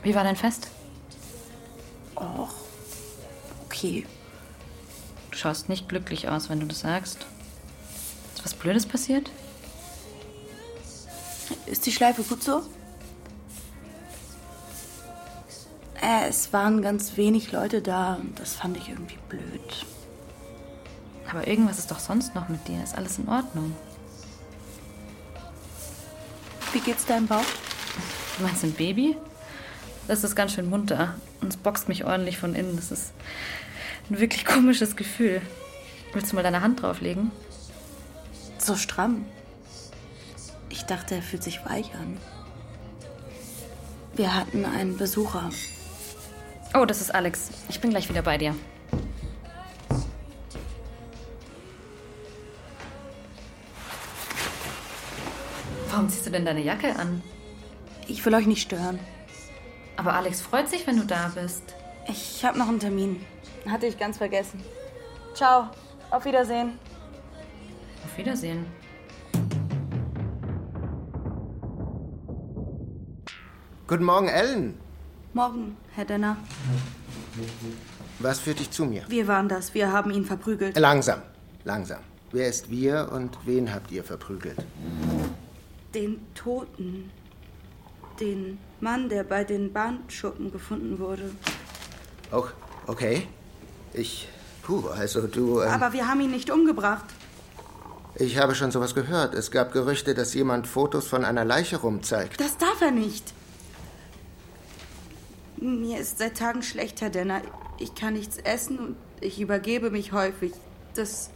[0.02, 0.68] Wie war dein Fest?
[2.16, 2.52] Och,
[3.64, 4.04] okay.
[5.30, 7.24] Du schaust nicht glücklich aus, wenn du das sagst.
[8.34, 9.30] Ist was Blödes passiert?
[11.64, 12.62] Ist die Schleife gut so?
[16.02, 19.86] Es waren ganz wenig Leute da und das fand ich irgendwie blöd.
[21.30, 22.82] Aber irgendwas ist doch sonst noch mit dir.
[22.82, 23.74] Ist alles in Ordnung?
[26.72, 27.44] Wie geht's deinem Bauch?
[28.38, 29.16] Du meinst ein Baby?
[30.08, 32.76] Das ist ganz schön munter und es boxt mich ordentlich von innen.
[32.76, 33.12] Das ist
[34.08, 35.40] ein wirklich komisches Gefühl.
[36.12, 37.30] Willst du mal deine Hand drauflegen?
[38.58, 39.24] So stramm.
[40.68, 42.16] Ich dachte, er fühlt sich weich an.
[44.14, 45.50] Wir hatten einen Besucher.
[46.72, 47.50] Oh, das ist Alex.
[47.68, 48.54] Ich bin gleich wieder bei dir.
[55.90, 57.22] Warum ziehst du denn deine Jacke an?
[58.06, 59.00] Ich will euch nicht stören.
[59.96, 61.74] Aber Alex freut sich, wenn du da bist.
[62.06, 63.20] Ich habe noch einen Termin.
[63.68, 64.62] Hatte ich ganz vergessen.
[65.34, 65.68] Ciao.
[66.10, 66.78] Auf Wiedersehen.
[68.04, 68.64] Auf Wiedersehen.
[73.88, 74.78] Guten Morgen, Ellen.
[75.32, 76.36] Morgen, Herr Denner.
[78.18, 79.04] Was führt dich zu mir?
[79.08, 79.74] Wir waren das.
[79.74, 80.76] Wir haben ihn verprügelt.
[80.78, 81.22] Langsam,
[81.64, 82.00] langsam.
[82.32, 84.58] Wer ist wir und wen habt ihr verprügelt?
[85.94, 87.10] Den Toten.
[88.20, 91.30] Den Mann, der bei den Bahnschuppen gefunden wurde.
[92.32, 92.44] Oh,
[92.86, 93.26] okay.
[93.94, 94.28] Ich.
[94.62, 95.62] Puh, also du.
[95.62, 97.06] Ähm, Aber wir haben ihn nicht umgebracht.
[98.16, 99.34] ich habe schon sowas gehört.
[99.34, 102.38] Es gab Gerüchte, dass jemand Fotos von einer Leiche rumzeigt.
[102.40, 103.32] Das darf er nicht.
[105.60, 107.42] Mir ist seit Tagen schlecht, Herr Denner.
[107.78, 110.52] Ich kann nichts essen und ich übergebe mich häufig.
[110.94, 111.30] Das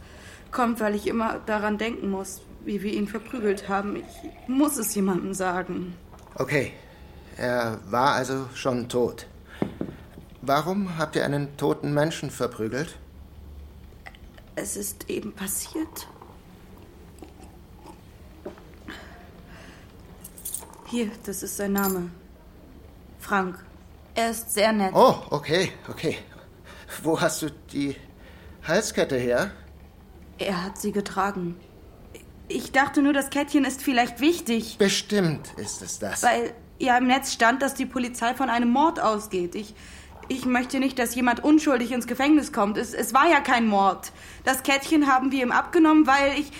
[0.51, 3.97] kommt, weil ich immer daran denken muss, wie wir ihn verprügelt haben.
[3.97, 5.95] Ich muss es jemandem sagen.
[6.35, 6.73] Okay.
[7.37, 9.27] Er war also schon tot.
[10.41, 12.97] Warum habt ihr einen toten Menschen verprügelt?
[14.55, 16.07] Es ist eben passiert.
[20.85, 22.09] Hier, das ist sein Name.
[23.19, 23.64] Frank.
[24.15, 24.93] Er ist sehr nett.
[24.93, 26.17] Oh, okay, okay.
[27.03, 27.95] Wo hast du die
[28.63, 29.51] Halskette her?
[30.37, 31.55] Er hat sie getragen.
[32.47, 34.77] Ich dachte nur, das Kettchen ist vielleicht wichtig.
[34.77, 36.23] Bestimmt ist es das.
[36.23, 39.55] Weil ja im Netz stand, dass die Polizei von einem Mord ausgeht.
[39.55, 39.73] Ich,
[40.27, 42.77] ich möchte nicht, dass jemand unschuldig ins Gefängnis kommt.
[42.77, 44.11] Es, es war ja kein Mord.
[44.43, 46.51] Das Kettchen haben wir ihm abgenommen, weil ich.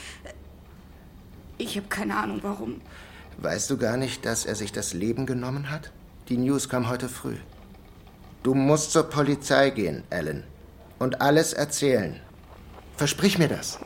[1.57, 2.81] Ich habe keine Ahnung warum.
[3.37, 5.91] Weißt du gar nicht, dass er sich das Leben genommen hat?
[6.27, 7.35] Die News kam heute früh.
[8.41, 10.43] Du musst zur Polizei gehen, Alan.
[10.97, 12.19] Und alles erzählen.
[12.97, 13.77] Versprich mir das.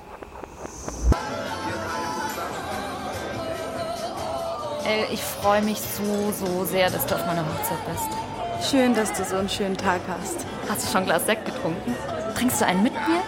[4.86, 8.72] El, ich freue mich so, so sehr, dass du auf meiner Hochzeit bist.
[8.72, 10.46] Schön, dass du so einen schönen Tag hast.
[10.70, 11.94] Hast du schon ein Glas Sekt getrunken?
[12.36, 13.22] Trinkst du einen mit mir?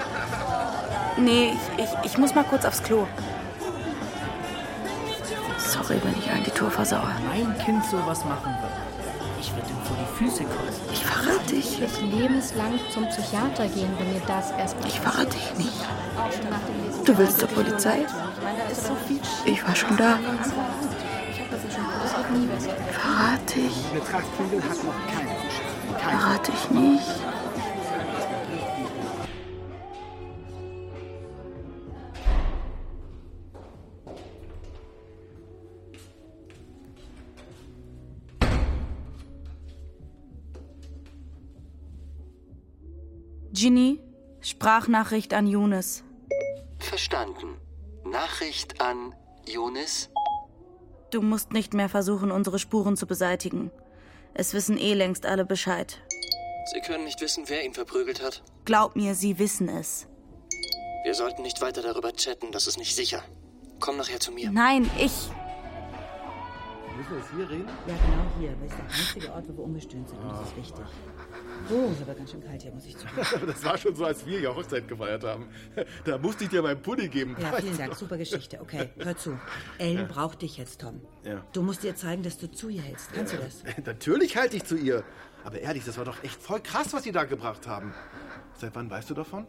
[1.18, 3.06] Nee, ich, ich, ich muss mal kurz aufs Klo.
[5.58, 7.14] Sorry, wenn ich allen die Tour versaue.
[7.28, 8.91] Mein Kind sowas machen wird.
[9.58, 10.84] Ihm vor die Füße kotzen.
[10.92, 11.74] Ich verrate dich.
[11.74, 15.86] Ich werde lebenslang zum Psychiater gehen, wenn mir das erstmal Ich verrate dich nicht.
[17.06, 18.06] Du willst zur Polizei?
[19.46, 20.20] Ich war schon da.
[22.92, 23.76] Verrate ich.
[25.98, 27.31] Verrate ich nicht.
[43.62, 44.00] Ginny,
[44.40, 46.04] Sprachnachricht an Younes.
[46.80, 47.58] Verstanden.
[48.04, 49.14] Nachricht an
[49.46, 50.10] Jonas?
[51.12, 53.70] Du musst nicht mehr versuchen, unsere Spuren zu beseitigen.
[54.34, 56.02] Es wissen eh längst alle Bescheid.
[56.74, 58.42] Sie können nicht wissen, wer ihn verprügelt hat.
[58.66, 60.08] Glaub mir, sie wissen es.
[61.04, 63.22] Wir sollten nicht weiter darüber chatten, das ist nicht sicher.
[63.80, 64.50] Komm nachher zu mir.
[64.50, 65.30] Nein, ich.
[66.98, 67.70] Müssen wir jetzt hier reden?
[67.86, 68.56] Ja, genau hier.
[68.60, 70.18] Das ist der einzige Ort, wo wir ungestöhnt sind.
[70.18, 70.86] Und das ist wichtig.
[71.70, 73.22] Oh, ist aber ganz schön kalt hier, muss ich zugeben.
[73.48, 75.48] Das war schon so, als wir ja Hochzeit gefeiert haben.
[76.06, 77.36] Da musste ich dir meinen Pulli geben.
[77.40, 77.96] Ja, vielen Dank.
[77.96, 78.60] Super Geschichte.
[78.62, 79.40] Okay, hör zu.
[79.78, 80.04] Ellen Ja.
[80.06, 81.02] braucht dich jetzt, Tom.
[81.24, 81.44] Ja.
[81.54, 83.14] Du musst ihr zeigen, dass du zu ihr hältst.
[83.14, 83.64] Kannst du das?
[83.86, 85.04] Natürlich halte ich zu ihr.
[85.44, 87.94] Aber ehrlich, das war doch echt voll krass, was sie da gebracht haben.
[88.58, 89.48] Seit wann weißt du davon?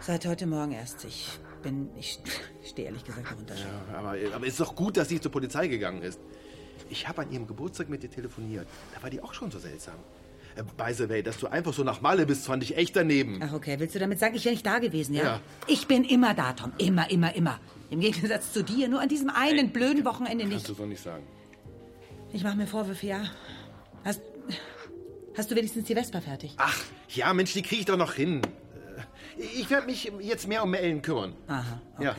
[0.00, 1.04] Seit heute Morgen erst.
[1.04, 1.90] Ich bin.
[1.96, 2.18] Ich
[2.64, 3.54] stehe ehrlich gesagt darunter.
[3.54, 6.20] Ja, aber, aber ist doch gut, dass sie zur Polizei gegangen ist.
[6.88, 8.66] Ich habe an ihrem Geburtstag mit ihr telefoniert.
[8.94, 9.94] Da war die auch schon so seltsam.
[10.56, 13.40] Äh, By the way, dass du einfach so nach Malle bist, fand ich echt daneben.
[13.42, 13.76] Ach, okay.
[13.78, 15.22] Willst du damit sagen, ich wäre nicht da gewesen, ja?
[15.24, 15.40] Ja.
[15.66, 16.72] Ich bin immer da, Tom.
[16.78, 17.58] Immer, immer, immer.
[17.90, 18.88] Im Gegensatz zu dir.
[18.88, 20.68] Nur an diesem einen blöden Wochenende Kannst nicht.
[20.68, 21.24] du so nicht sagen.
[22.32, 23.22] Ich mache mir Vorwürfe, ja.
[24.04, 24.22] Hast,
[25.36, 26.54] hast du wenigstens die Vespa fertig?
[26.56, 26.76] Ach,
[27.10, 28.40] ja, Mensch, die kriege ich doch noch hin.
[29.38, 31.34] Äh, Ich werde mich jetzt mehr um Ellen kümmern.
[31.48, 32.04] Aha, okay.
[32.04, 32.16] Ja.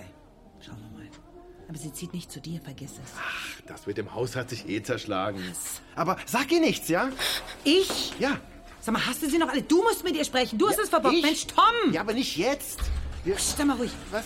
[1.74, 3.11] Aber sie zieht nicht zu dir, vergiss es.
[3.17, 5.41] Ach, das mit dem Haus hat sich eh zerschlagen.
[5.95, 7.09] Aber sag ihr nichts, ja?
[7.63, 8.13] Ich?
[8.19, 8.38] Ja.
[8.80, 9.63] Sag mal, hast du sie noch alle?
[9.63, 10.59] Du musst mit ihr sprechen.
[10.59, 11.15] Du hast Ja, es verbockt.
[11.15, 11.24] ich?
[11.24, 11.91] Mensch, Tom!
[11.91, 12.80] Ja, aber nicht jetzt.
[13.24, 13.89] Wir Psst, sag mal ruhig.
[14.11, 14.26] Was?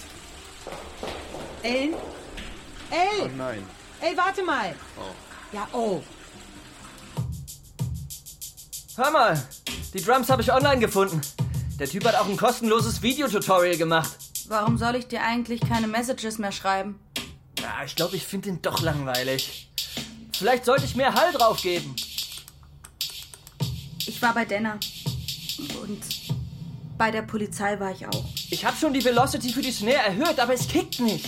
[1.63, 1.93] Ellen?
[1.93, 2.93] Oh
[3.23, 3.29] Ell!
[3.37, 3.63] nein.
[4.01, 4.75] Ey, warte mal.
[4.97, 5.55] Oh.
[5.55, 6.03] Ja, oh.
[8.97, 9.41] Hör mal,
[9.93, 11.21] die Drums habe ich online gefunden.
[11.79, 14.17] Der Typ hat auch ein kostenloses Videotutorial gemacht.
[14.49, 16.99] Warum soll ich dir eigentlich keine Messages mehr schreiben?
[17.61, 19.69] Ja, ich glaube, ich finde ihn doch langweilig.
[20.37, 21.95] Vielleicht sollte ich mehr Hall drauf geben.
[24.05, 24.79] Ich war bei Denner.
[25.81, 26.03] Und
[26.97, 28.25] bei der Polizei war ich auch.
[28.49, 31.25] Ich habe schon die Velocity für die Snare erhöht, aber es kickt nicht.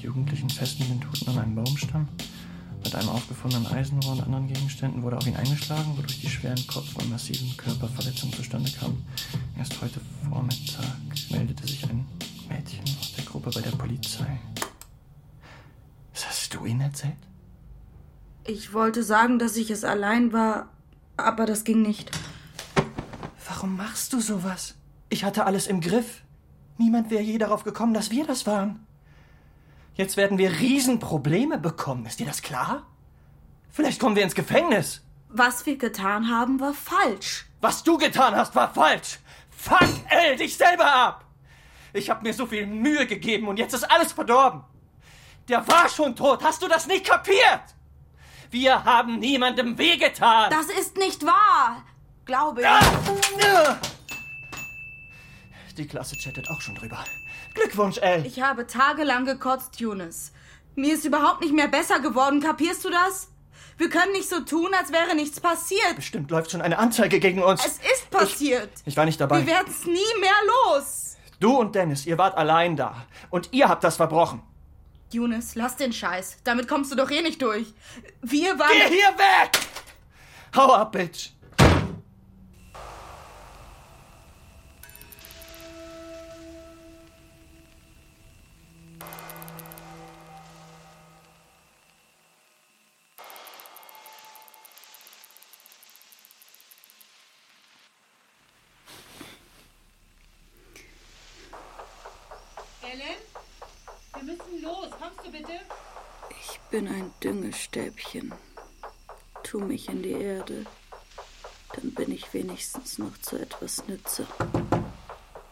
[0.00, 2.08] Jugendlichen festen den Toten an einem Baumstamm.
[2.94, 6.94] Mit einem aufgefundenen Eisenrohr und anderen Gegenständen wurde auf ihn eingeschlagen, wodurch die schweren Kopf-
[6.94, 9.04] und massiven Körperverletzungen zustande kamen.
[9.58, 10.94] Erst heute Vormittag
[11.28, 12.06] meldete sich ein
[12.48, 14.38] Mädchen aus der Gruppe bei der Polizei.
[16.12, 17.16] Was hast du ihnen erzählt?
[18.46, 20.68] Ich wollte sagen, dass ich es allein war,
[21.16, 22.12] aber das ging nicht.
[23.48, 24.76] Warum machst du sowas?
[25.08, 26.22] Ich hatte alles im Griff.
[26.78, 28.86] Niemand wäre je darauf gekommen, dass wir das waren.
[29.94, 32.06] Jetzt werden wir Riesenprobleme bekommen.
[32.06, 32.86] Ist dir das klar?
[33.70, 35.02] Vielleicht kommen wir ins Gefängnis.
[35.28, 37.46] Was wir getan haben, war falsch.
[37.60, 39.18] Was du getan hast, war falsch.
[39.50, 41.24] Fuck, ey, dich selber ab.
[41.92, 44.64] Ich habe mir so viel Mühe gegeben und jetzt ist alles verdorben.
[45.48, 46.42] Der war schon tot.
[46.42, 47.62] Hast du das nicht kapiert?
[48.50, 50.50] Wir haben niemandem wehgetan.
[50.50, 51.84] Das ist nicht wahr.
[52.24, 52.66] Glaube ich.
[52.66, 53.78] Ah!
[55.76, 57.04] Die Klasse chattet auch schon drüber.
[57.54, 58.26] Glückwunsch, El.
[58.26, 60.32] Ich habe tagelang gekotzt, Younes.
[60.74, 63.28] Mir ist überhaupt nicht mehr besser geworden, kapierst du das?
[63.76, 65.96] Wir können nicht so tun, als wäre nichts passiert.
[65.96, 67.64] Bestimmt läuft schon eine Anzeige gegen uns.
[67.64, 68.70] Es ist passiert.
[68.80, 69.38] Ich, ich war nicht dabei.
[69.38, 71.16] Wir werden es nie mehr los.
[71.40, 73.04] Du und Dennis, ihr wart allein da.
[73.30, 74.42] Und ihr habt das verbrochen.
[75.10, 76.38] Younes, lass den Scheiß.
[76.44, 77.72] Damit kommst du doch eh nicht durch.
[78.22, 78.70] Wir waren.
[78.72, 79.58] Geh hier weg!
[80.56, 81.30] Hau ab, Bitch!
[109.74, 110.64] Mich in die Erde.
[111.74, 114.24] Dann bin ich wenigstens noch zu etwas Nütze.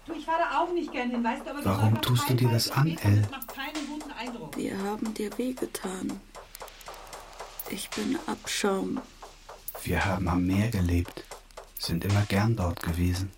[0.06, 2.70] Du, ich fahre auch nicht gern hin, weißt du, aber Warum tust du dir das
[2.70, 4.56] an, Eindruck.
[4.56, 6.20] Wir haben dir wehgetan.
[7.68, 9.00] Ich bin Abschaum.
[9.82, 11.24] Wir haben am Meer gelebt,
[11.76, 13.32] sind immer gern dort gewesen.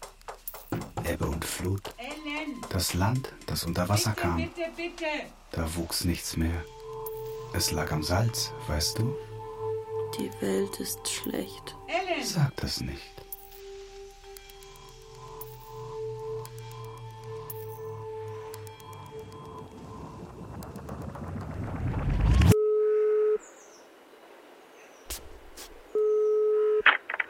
[1.04, 1.94] Ebbe und Flut.
[1.96, 2.60] Ellen!
[2.68, 4.36] Das Land, das unter Wasser bitte, kam.
[4.36, 5.06] Bitte, bitte!
[5.52, 6.62] Da wuchs nichts mehr.
[7.54, 9.16] Es lag am Salz, weißt du?
[10.18, 11.74] Die Welt ist schlecht.
[11.88, 12.22] Ellen!
[12.22, 13.02] Sag das nicht.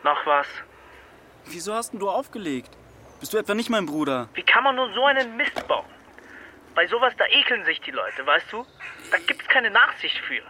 [0.03, 0.47] Noch was?
[1.47, 2.77] Wieso hast denn du aufgelegt?
[3.19, 4.29] Bist du etwa nicht mein Bruder?
[4.35, 5.87] Wie kann man nur so einen Mist bauen?
[6.75, 8.67] Bei sowas, da ekeln sich die Leute, weißt du?
[9.11, 10.43] Da gibt's keine Nachsicht für.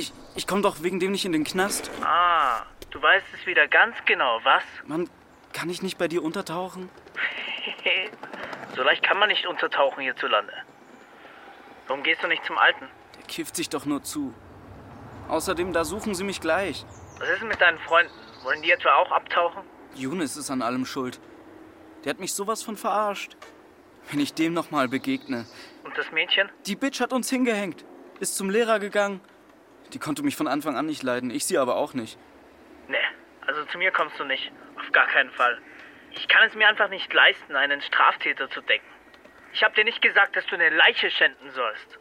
[0.00, 1.90] Ich, ich komm doch wegen dem nicht in den Knast.
[2.02, 4.62] Ah, du weißt es wieder ganz genau, was?
[4.86, 5.10] Mann,
[5.52, 6.88] kann ich nicht bei dir untertauchen?
[8.76, 10.54] so leicht kann man nicht untertauchen hierzulande.
[11.86, 12.88] Warum gehst du nicht zum Alten?
[13.18, 14.32] Der kifft sich doch nur zu.
[15.28, 16.86] Außerdem, da suchen sie mich gleich.
[17.18, 18.14] Was ist denn mit deinen Freunden?
[18.42, 19.64] Wollen die etwa auch abtauchen?
[19.94, 21.20] Younes ist an allem schuld.
[22.04, 23.36] Der hat mich sowas von verarscht.
[24.10, 25.44] Wenn ich dem nochmal begegne.
[25.84, 26.48] Und das Mädchen?
[26.64, 27.84] Die Bitch hat uns hingehängt.
[28.18, 29.20] Ist zum Lehrer gegangen.
[29.92, 31.30] Die konnte mich von Anfang an nicht leiden.
[31.30, 32.18] Ich sie aber auch nicht.
[32.88, 32.96] Nee,
[33.46, 34.50] also zu mir kommst du nicht.
[34.76, 35.58] Auf gar keinen Fall.
[36.12, 38.86] Ich kann es mir einfach nicht leisten, einen Straftäter zu decken.
[39.52, 41.98] Ich hab dir nicht gesagt, dass du eine Leiche schänden sollst.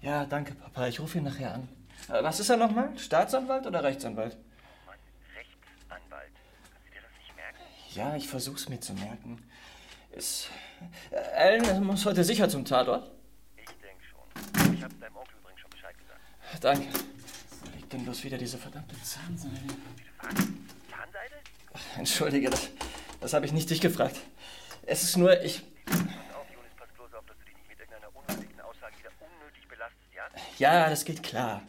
[0.00, 0.86] Ja, danke, Papa.
[0.86, 1.68] Ich rufe ihn nachher an.
[2.08, 2.96] Äh, Was ist er nochmal?
[2.96, 4.34] Staatsanwalt oder Rechtsanwalt?
[4.34, 4.45] Rechtsanwalt.
[7.96, 9.42] Ja, ich versuch's mir zu merken.
[10.12, 10.50] Ist.
[11.10, 13.10] Äh, Ellen muss heute sicher zum Tatort?
[13.56, 14.74] Ich denke schon.
[14.74, 16.20] Ich hab's deinem Onkel übrigens schon Bescheid gesagt.
[16.64, 16.86] Danke.
[17.64, 19.56] Wo liegt denn bloß wieder diese verdammte Zahnseide?
[20.20, 21.34] Zahnseide?
[21.72, 22.68] Ach, Entschuldige, das,
[23.20, 24.16] das habe ich nicht dich gefragt.
[24.82, 25.62] Es ist nur, ich.
[30.58, 31.62] Ja, das geht klar.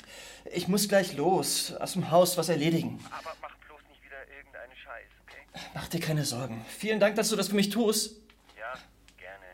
[0.51, 1.73] Ich muss gleich los.
[1.73, 3.03] Aus dem Haus was erledigen.
[3.11, 5.41] Aber mach bloß nicht wieder irgendeinen Scheiß, okay?
[5.73, 6.61] Mach dir keine Sorgen.
[6.67, 8.15] Vielen Dank, dass du das für mich tust.
[8.57, 8.73] Ja,
[9.17, 9.45] gerne,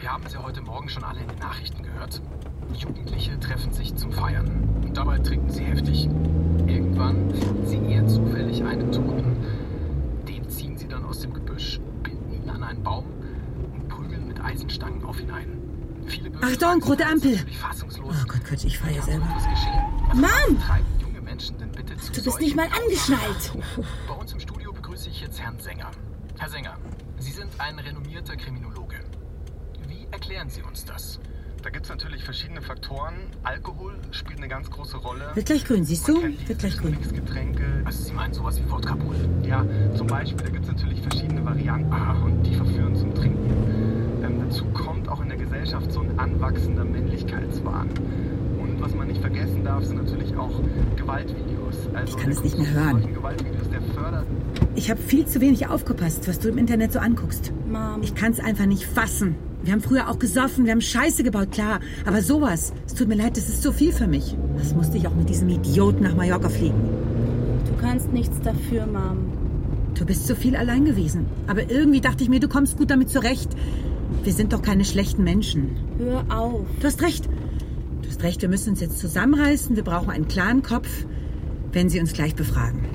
[0.00, 2.20] Wir haben sie heute Morgen schon alle in den Nachrichten gehört.
[2.74, 6.04] Jugendliche treffen sich zum Feiern und dabei trinken sie heftig.
[6.66, 9.36] Irgendwann finden sie eher zufällig einen Toten.
[10.28, 13.06] Den ziehen sie dann aus dem Gebüsch, binden ihn an einen Baum
[13.74, 14.96] und prügeln mit Eisenstangen
[16.06, 17.38] Viele Bürger Achtung, rote Ampel.
[18.02, 19.26] Oh Gott, Gott, ich fahre ja selber.
[20.14, 20.62] Mom!
[21.36, 23.52] Menschen denn bitte zu Du bist nicht mal angeschnallt.
[24.08, 25.90] Bei uns im Studio begrüße ich jetzt Herrn Sänger.
[26.38, 26.78] Herr Sänger,
[27.18, 28.96] Sie sind ein renommierter Kriminologe.
[29.86, 31.20] Wie erklären Sie uns das?
[31.62, 33.14] Da gibt es natürlich verschiedene Faktoren.
[33.42, 35.30] Alkohol spielt eine ganz große Rolle.
[35.34, 36.22] Wird gleich grün, siehst du?
[36.22, 36.96] Wird gleich grün.
[37.12, 37.82] Getränke.
[37.84, 39.16] Also Sie meinen sowas wie Wodka Bull?
[39.42, 39.62] Ja,
[39.94, 41.92] zum Beispiel, da gibt es natürlich verschiedene Varianten
[42.24, 44.22] und die verführen zum Trinken.
[44.24, 47.90] Ähm, dazu kommt auch in der Gesellschaft so ein anwachsender Männlichkeitswahn.
[48.76, 50.60] Und was man nicht vergessen darf, sind natürlich auch
[50.96, 51.76] Gewaltvideos.
[51.94, 53.08] Also Ich kann es nicht mehr hören.
[54.74, 57.52] Ich habe viel zu wenig aufgepasst, was du im Internet so anguckst.
[57.70, 58.02] Mom.
[58.02, 59.36] Ich kann es einfach nicht fassen.
[59.62, 61.80] Wir haben früher auch gesoffen, wir haben Scheiße gebaut, klar.
[62.04, 64.36] Aber sowas, es tut mir leid, das ist zu viel für mich.
[64.56, 66.78] Was musste ich auch mit diesem Idioten nach Mallorca fliegen?
[67.66, 69.32] Du kannst nichts dafür, Mom.
[69.94, 71.24] Du bist so viel allein gewesen.
[71.46, 73.48] Aber irgendwie dachte ich mir, du kommst gut damit zurecht.
[74.22, 75.70] Wir sind doch keine schlechten Menschen.
[75.98, 76.66] Hör auf.
[76.80, 77.26] Du hast recht.
[78.16, 79.76] Hast recht, wir müssen uns jetzt zusammenreißen.
[79.76, 80.88] Wir brauchen einen klaren Kopf,
[81.72, 82.86] wenn sie uns gleich befragen.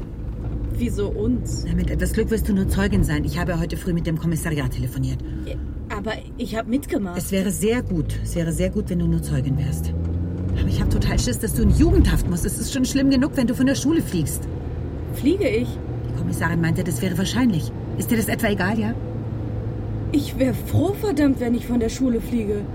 [0.74, 1.63] Wieso uns?
[1.67, 3.24] Na, mit etwas Glück wirst du nur Zeugin sein.
[3.24, 5.19] Ich habe heute früh mit dem Kommissariat telefoniert.
[5.95, 7.19] Aber ich habe mitgemacht.
[7.19, 9.93] Es wäre sehr gut, es wäre sehr gut, wenn du nur Zeugin wärst.
[10.59, 12.47] Aber ich habe total Schiss, dass du in Jugendhaft musst.
[12.47, 14.47] Es ist schon schlimm genug, wenn du von der Schule fliegst.
[15.13, 15.67] Fliege ich?
[16.09, 17.72] Die Kommissarin meinte, das wäre wahrscheinlich.
[17.99, 18.95] Ist dir das etwa egal, ja?
[20.13, 22.65] Ich wäre froh, verdammt, wenn ich von der Schule fliege.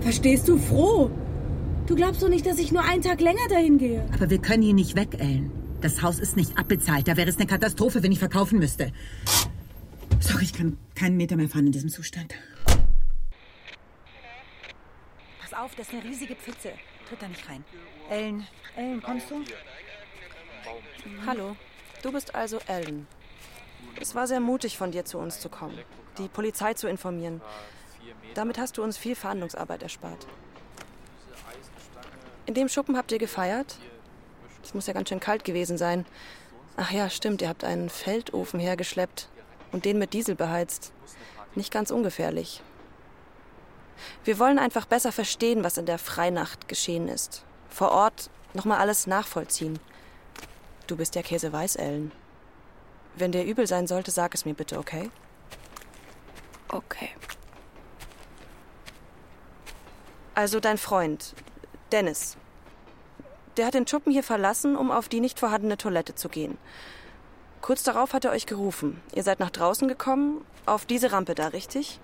[0.00, 0.58] Verstehst du?
[0.58, 1.12] Froh.
[1.86, 4.08] Du glaubst doch nicht, dass ich nur einen Tag länger dahin gehe.
[4.14, 5.52] Aber wir können hier nicht weg, Ellen.
[5.82, 7.06] Das Haus ist nicht abbezahlt.
[7.06, 8.90] Da wäre es eine Katastrophe, wenn ich verkaufen müsste.
[10.18, 12.34] Sorry, ich kann keinen Meter mehr fahren in diesem Zustand.
[15.40, 16.72] Pass auf, das ist eine riesige Pfütze.
[17.06, 17.62] Tritt da nicht rein.
[18.08, 19.42] Ellen, Ellen, kommst du?
[21.26, 21.54] Hallo,
[22.02, 23.06] du bist also Ellen.
[24.00, 25.78] Es war sehr mutig von dir, zu uns zu kommen,
[26.16, 27.42] die Polizei zu informieren.
[28.32, 30.26] Damit hast du uns viel Verhandlungsarbeit erspart.
[32.46, 33.76] In dem Schuppen habt ihr gefeiert?
[34.62, 36.04] Es muss ja ganz schön kalt gewesen sein.
[36.76, 39.28] Ach ja, stimmt, ihr habt einen Feldofen hergeschleppt
[39.72, 40.92] und den mit Diesel beheizt.
[41.54, 42.62] Nicht ganz ungefährlich.
[44.24, 47.44] Wir wollen einfach besser verstehen, was in der Freinacht geschehen ist.
[47.68, 49.78] Vor Ort nochmal alles nachvollziehen.
[50.86, 52.12] Du bist ja Käseweiß, Ellen.
[53.16, 55.10] Wenn dir übel sein sollte, sag es mir bitte, okay?
[56.68, 57.10] Okay.
[60.34, 61.34] Also dein Freund,
[61.92, 62.36] Dennis.
[63.56, 66.58] Der hat den Schuppen hier verlassen, um auf die nicht vorhandene Toilette zu gehen.
[67.60, 69.00] Kurz darauf hat er euch gerufen.
[69.14, 72.00] Ihr seid nach draußen gekommen, auf diese Rampe da, richtig?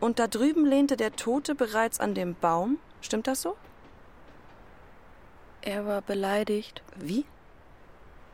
[0.00, 2.78] Und da drüben lehnte der Tote bereits an dem Baum.
[3.00, 3.56] Stimmt das so?
[5.62, 6.82] Er war beleidigt.
[6.96, 7.24] Wie?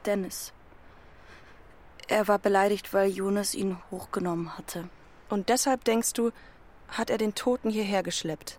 [0.05, 0.53] Dennis.
[2.09, 4.89] Er war beleidigt, weil Jonas ihn hochgenommen hatte.
[5.31, 6.33] Und deshalb denkst du,
[6.89, 8.59] hat er den Toten hierher geschleppt?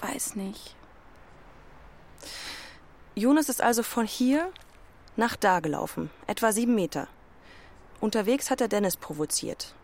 [0.00, 0.74] Weiß nicht.
[3.14, 4.50] Jonas ist also von hier
[5.16, 7.08] nach da gelaufen, etwa sieben Meter.
[8.00, 9.74] Unterwegs hat er Dennis provoziert.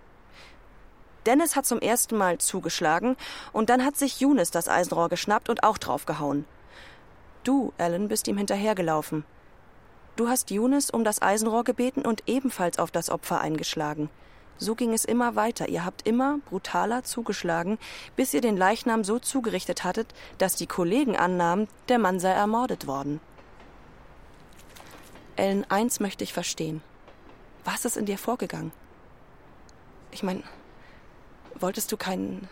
[1.27, 3.17] Dennis hat zum ersten Mal zugeschlagen
[3.53, 6.47] und dann hat sich Jonas das Eisenrohr geschnappt und auch draufgehauen.
[7.43, 9.25] Du, Alan, bist ihm hinterhergelaufen.
[10.15, 14.09] Du hast Jonas um das Eisenrohr gebeten und ebenfalls auf das Opfer eingeschlagen.
[14.59, 15.69] So ging es immer weiter.
[15.69, 17.79] Ihr habt immer brutaler zugeschlagen,
[18.17, 22.87] bis ihr den Leichnam so zugerichtet hattet, dass die Kollegen annahmen, der Mann sei ermordet
[22.87, 23.21] worden.
[25.37, 26.83] Ellen, eins möchte ich verstehen.
[27.65, 28.73] Was ist in dir vorgegangen?
[30.11, 30.43] Ich meine,
[31.55, 32.49] wolltest du kein,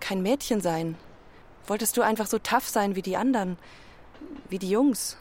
[0.00, 0.96] kein Mädchen sein?
[1.66, 3.56] Wolltest du einfach so tough sein wie die anderen?
[4.50, 5.16] Wie die Jungs?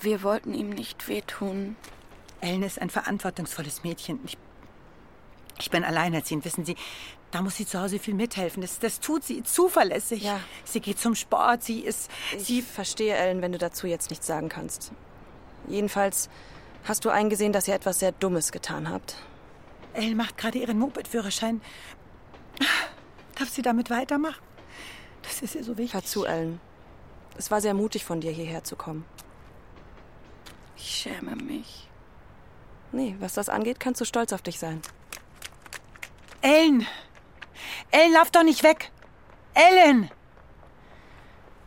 [0.00, 1.76] Wir wollten ihm nicht wehtun.
[2.40, 4.20] Ellen ist ein verantwortungsvolles Mädchen.
[4.24, 4.36] Ich,
[5.58, 6.76] ich bin alleinerziehend, wissen Sie.
[7.30, 8.62] Da muss sie zu Hause viel mithelfen.
[8.62, 10.22] Das, das tut sie zuverlässig.
[10.22, 10.40] Ja.
[10.64, 12.10] Sie geht zum Sport, sie ist...
[12.38, 14.92] Sie verstehe, Ellen, wenn du dazu jetzt nichts sagen kannst.
[15.66, 16.30] Jedenfalls
[16.84, 19.16] hast du eingesehen, dass ihr etwas sehr Dummes getan habt.
[19.92, 21.60] Ellen macht gerade ihren Moped-Führerschein.
[23.34, 24.42] Darf sie damit weitermachen?
[25.22, 25.94] Das ist ihr so wichtig.
[25.94, 26.60] Hör zu, Ellen.
[27.36, 29.04] Es war sehr mutig von dir, hierher zu kommen.
[30.76, 31.88] Ich schäme mich.
[32.92, 34.80] Nee, was das angeht, kannst du stolz auf dich sein.
[36.42, 36.86] Ellen!
[37.90, 38.90] Ellen, lauf doch nicht weg!
[39.54, 40.10] Ellen!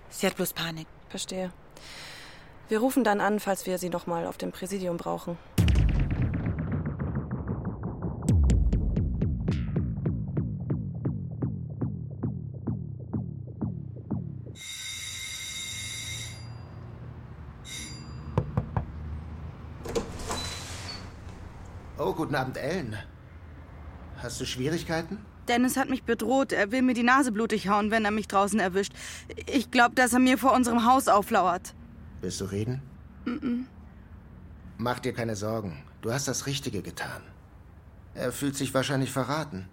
[0.10, 0.88] Sie hat bloß Panik.
[1.10, 1.52] Verstehe.
[2.68, 5.38] Wir rufen dann an, falls wir sie noch mal auf dem Präsidium brauchen.
[21.98, 22.98] Oh, guten Abend, Ellen.
[24.22, 25.18] Hast du Schwierigkeiten?
[25.48, 26.52] Dennis hat mich bedroht.
[26.52, 28.94] Er will mir die Nase blutig hauen, wenn er mich draußen erwischt.
[29.48, 31.74] Ich glaube, dass er mir vor unserem Haus auflauert.
[32.22, 32.82] Willst du reden?
[33.26, 33.64] Mm
[34.82, 35.84] Mach dir keine Sorgen.
[36.02, 37.22] Du hast das Richtige getan.
[38.14, 39.68] Er fühlt sich wahrscheinlich verraten.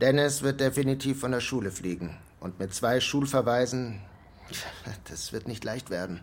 [0.00, 2.16] Dennis wird definitiv von der Schule fliegen.
[2.38, 4.00] Und mit zwei Schulverweisen,
[5.08, 6.20] das wird nicht leicht werden.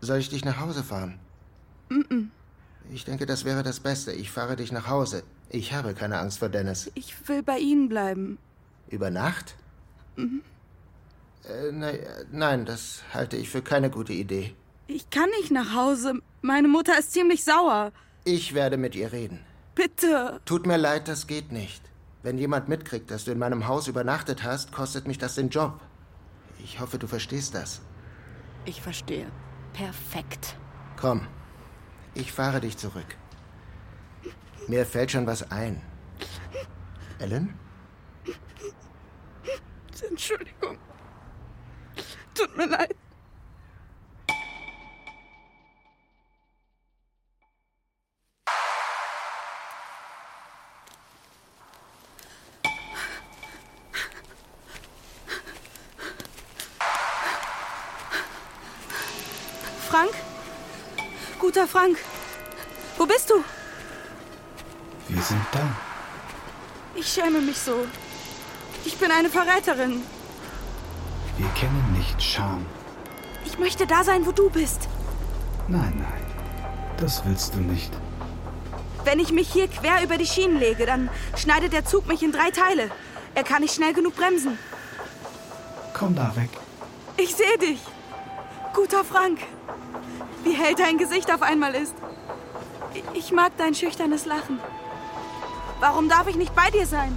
[0.00, 1.18] Soll ich dich nach Hause fahren?
[1.90, 2.30] Mm
[2.90, 4.12] Ich denke, das wäre das Beste.
[4.12, 5.22] Ich fahre dich nach Hause.
[5.50, 6.90] Ich habe keine Angst vor Dennis.
[6.94, 8.38] Ich will bei Ihnen bleiben.
[8.88, 9.56] Über Nacht?
[10.16, 10.42] Mhm.
[11.48, 11.98] Äh, ne,
[12.30, 14.54] nein, das halte ich für keine gute Idee.
[14.86, 16.20] Ich kann nicht nach Hause.
[16.42, 17.92] Meine Mutter ist ziemlich sauer.
[18.24, 19.40] Ich werde mit ihr reden.
[19.74, 20.40] Bitte.
[20.44, 21.82] Tut mir leid, das geht nicht.
[22.22, 25.80] Wenn jemand mitkriegt, dass du in meinem Haus übernachtet hast, kostet mich das den Job.
[26.62, 27.80] Ich hoffe, du verstehst das.
[28.64, 29.26] Ich verstehe.
[29.72, 30.56] Perfekt.
[30.96, 31.26] Komm,
[32.14, 33.16] ich fahre dich zurück.
[34.68, 35.80] Mir fällt schon was ein.
[37.18, 37.58] Ellen?
[40.08, 40.78] Entschuldigung.
[42.34, 42.96] Tut mir leid.
[61.72, 61.96] Frank.
[62.98, 63.42] Wo bist du?
[65.08, 65.66] Wir sind da.
[66.94, 67.86] Ich schäme mich so.
[68.84, 70.02] Ich bin eine Verräterin.
[71.38, 72.66] Wir kennen nicht Scham.
[73.46, 74.86] Ich möchte da sein, wo du bist.
[75.66, 76.26] Nein, nein.
[76.98, 77.90] Das willst du nicht.
[79.04, 82.32] Wenn ich mich hier quer über die Schienen lege, dann schneidet der Zug mich in
[82.32, 82.90] drei Teile.
[83.34, 84.58] Er kann nicht schnell genug bremsen.
[85.94, 86.50] Komm da weg.
[87.16, 87.80] Ich sehe dich.
[88.74, 89.38] Guter Frank.
[90.44, 91.94] Wie hell dein Gesicht auf einmal ist.
[93.14, 94.58] Ich mag dein schüchternes Lachen.
[95.80, 97.16] Warum darf ich nicht bei dir sein?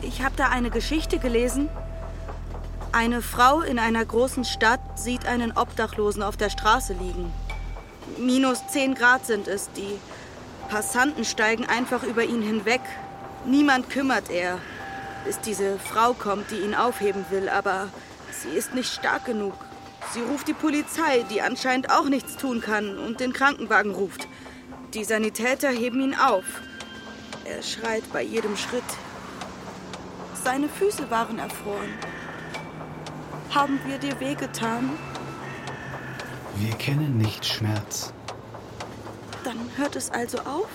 [0.00, 1.68] Ich habe da eine Geschichte gelesen.
[2.92, 7.32] Eine Frau in einer großen Stadt sieht einen Obdachlosen auf der Straße liegen.
[8.18, 9.70] Minus 10 Grad sind es.
[9.72, 9.98] Die
[10.68, 12.80] Passanten steigen einfach über ihn hinweg.
[13.44, 14.58] Niemand kümmert er,
[15.24, 17.48] bis diese Frau kommt, die ihn aufheben will.
[17.48, 17.88] Aber
[18.30, 19.54] sie ist nicht stark genug.
[20.12, 24.28] Sie ruft die Polizei, die anscheinend auch nichts tun kann, und den Krankenwagen ruft.
[24.94, 26.44] Die Sanitäter heben ihn auf.
[27.44, 28.84] Er schreit bei jedem Schritt.
[30.44, 31.94] Seine Füße waren erfroren.
[33.50, 34.90] Haben wir dir wehgetan?
[36.56, 38.12] Wir kennen nicht Schmerz.
[39.44, 40.68] Dann hört es also auf?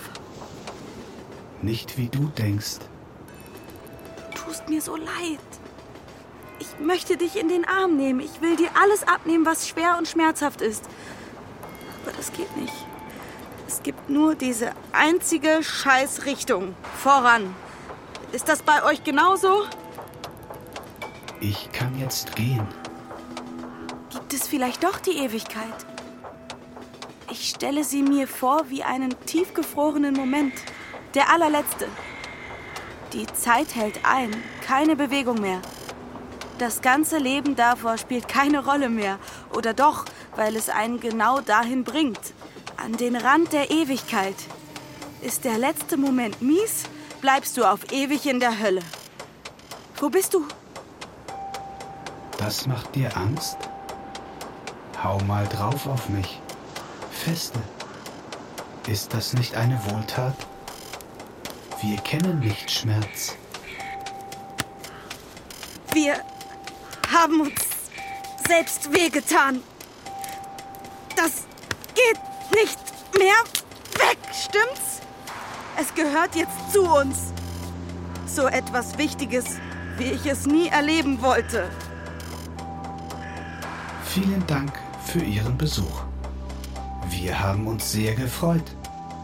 [1.62, 2.78] Nicht wie du denkst.
[4.34, 5.38] Tust mir so leid.
[6.60, 8.20] Ich möchte dich in den Arm nehmen.
[8.20, 10.84] Ich will dir alles abnehmen, was schwer und schmerzhaft ist.
[12.02, 12.72] Aber das geht nicht.
[13.66, 16.74] Es gibt nur diese einzige Scheißrichtung.
[17.02, 17.54] Voran.
[18.32, 19.64] Ist das bei euch genauso?
[21.40, 22.66] Ich kann jetzt gehen.
[24.10, 25.86] Gibt es vielleicht doch die Ewigkeit?
[27.30, 30.54] Ich stelle sie mir vor wie einen tiefgefrorenen Moment.
[31.14, 31.88] Der allerletzte.
[33.12, 34.30] Die Zeit hält ein.
[34.66, 35.60] Keine Bewegung mehr.
[36.58, 39.20] Das ganze Leben davor spielt keine Rolle mehr.
[39.54, 40.04] Oder doch,
[40.34, 42.20] weil es einen genau dahin bringt.
[42.76, 44.34] An den Rand der Ewigkeit.
[45.20, 46.84] Ist der letzte Moment mies,
[47.20, 48.82] bleibst du auf ewig in der Hölle.
[49.96, 50.46] Wo bist du?
[52.38, 53.56] Das macht dir Angst?
[55.02, 56.40] Hau mal drauf auf mich.
[57.12, 57.60] Feste.
[58.88, 60.34] Ist das nicht eine Wohltat?
[61.82, 63.36] Wir kennen nicht Schmerz.
[65.92, 66.16] Wir
[67.18, 67.52] haben uns
[68.46, 69.60] selbst wehgetan.
[71.16, 71.46] Das
[71.94, 72.20] geht
[72.54, 72.78] nicht
[73.18, 73.34] mehr
[73.94, 75.00] weg, stimmt's?
[75.80, 77.32] Es gehört jetzt zu uns.
[78.26, 79.44] So etwas Wichtiges,
[79.96, 81.68] wie ich es nie erleben wollte.
[84.04, 84.72] Vielen Dank
[85.04, 86.02] für Ihren Besuch.
[87.10, 88.64] Wir haben uns sehr gefreut,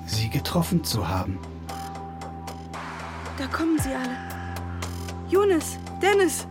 [0.07, 1.39] Sie getroffen zu haben.
[3.39, 4.17] Da kommen sie alle.
[5.29, 6.47] Jonas, Dennis,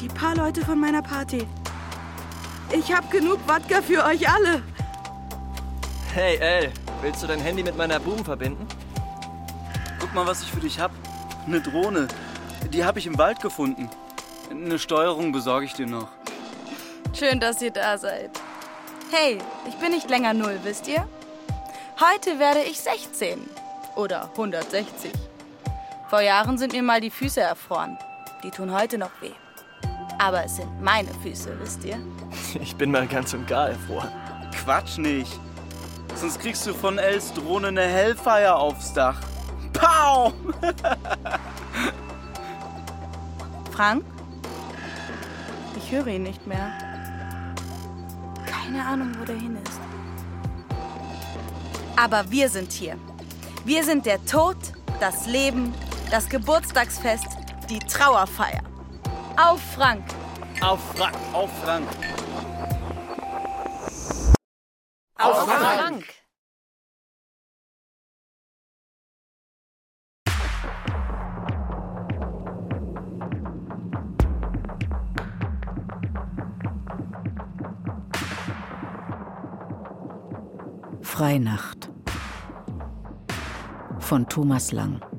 [0.00, 1.46] die paar Leute von meiner Party.
[2.72, 4.62] Ich hab genug Wodka für euch alle.
[6.14, 6.72] Hey, El,
[7.02, 8.66] willst du dein Handy mit meiner Boom verbinden?
[9.98, 10.90] Guck mal, was ich für dich hab.
[11.46, 12.08] Eine Drohne.
[12.72, 13.90] Die habe ich im Wald gefunden.
[14.50, 16.08] Eine Steuerung besorge ich dir noch.
[17.12, 18.30] Schön, dass ihr da seid.
[19.10, 19.38] Hey,
[19.68, 21.06] ich bin nicht länger null, wisst ihr?
[22.00, 23.38] Heute werde ich 16.
[23.96, 25.12] Oder 160.
[26.08, 27.98] Vor Jahren sind mir mal die Füße erfroren.
[28.42, 29.32] Die tun heute noch weh.
[30.20, 31.98] Aber es sind meine Füße, wisst ihr?
[32.60, 34.10] Ich bin mal ganz und gar erfroren.
[34.52, 35.40] Quatsch nicht.
[36.14, 39.18] Sonst kriegst du von Els Drohne eine Hellfire aufs Dach.
[39.72, 40.32] Pow!
[43.72, 44.04] Frank?
[45.76, 46.72] Ich höre ihn nicht mehr.
[48.46, 49.80] Keine Ahnung, wo der hin ist.
[51.96, 52.96] Aber wir sind hier.
[53.64, 54.56] Wir sind der Tod,
[55.00, 55.72] das Leben,
[56.10, 57.28] das Geburtstagsfest,
[57.70, 58.69] die Trauerfeier.
[59.42, 60.04] Auf Frank!
[60.60, 61.88] Auf Frank, auf Frank.
[65.14, 66.04] Auf Frank!
[81.00, 81.90] Freinacht
[84.00, 85.09] von Thomas Lang.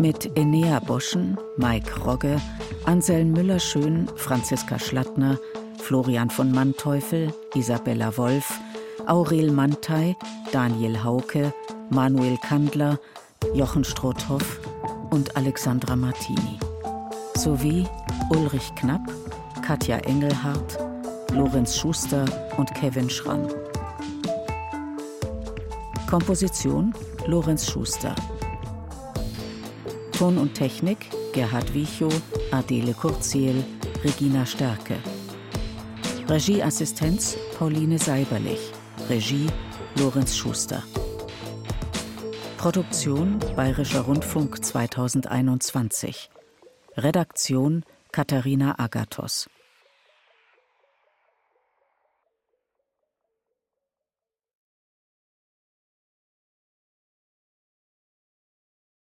[0.00, 2.40] Mit Enea Boschen, Mike Rogge,
[2.84, 5.38] Anselm Müller-Schön, Franziska Schlattner,
[5.78, 8.60] Florian von Manteuffel, Isabella Wolf,
[9.06, 10.16] Aurel Mantei,
[10.52, 11.52] Daniel Hauke,
[11.90, 13.00] Manuel Kandler,
[13.54, 14.60] Jochen Strothoff
[15.10, 16.60] und Alexandra Martini.
[17.34, 17.84] Sowie
[18.30, 19.02] Ulrich Knapp,
[19.62, 20.78] Katja Engelhardt,
[21.32, 22.24] Lorenz Schuster
[22.56, 23.48] und Kevin Schramm.
[26.08, 26.94] Komposition
[27.26, 28.14] Lorenz Schuster.
[30.18, 30.98] Ton und Technik
[31.32, 32.12] Gerhard Wichow,
[32.50, 33.62] Adele Kurziel,
[34.02, 34.96] Regina Stärke.
[36.28, 38.72] Regieassistenz Pauline Seiberlich.
[39.08, 39.46] Regie
[39.96, 40.82] Lorenz Schuster.
[42.56, 46.30] Produktion Bayerischer Rundfunk 2021.
[46.96, 49.48] Redaktion Katharina Agathos.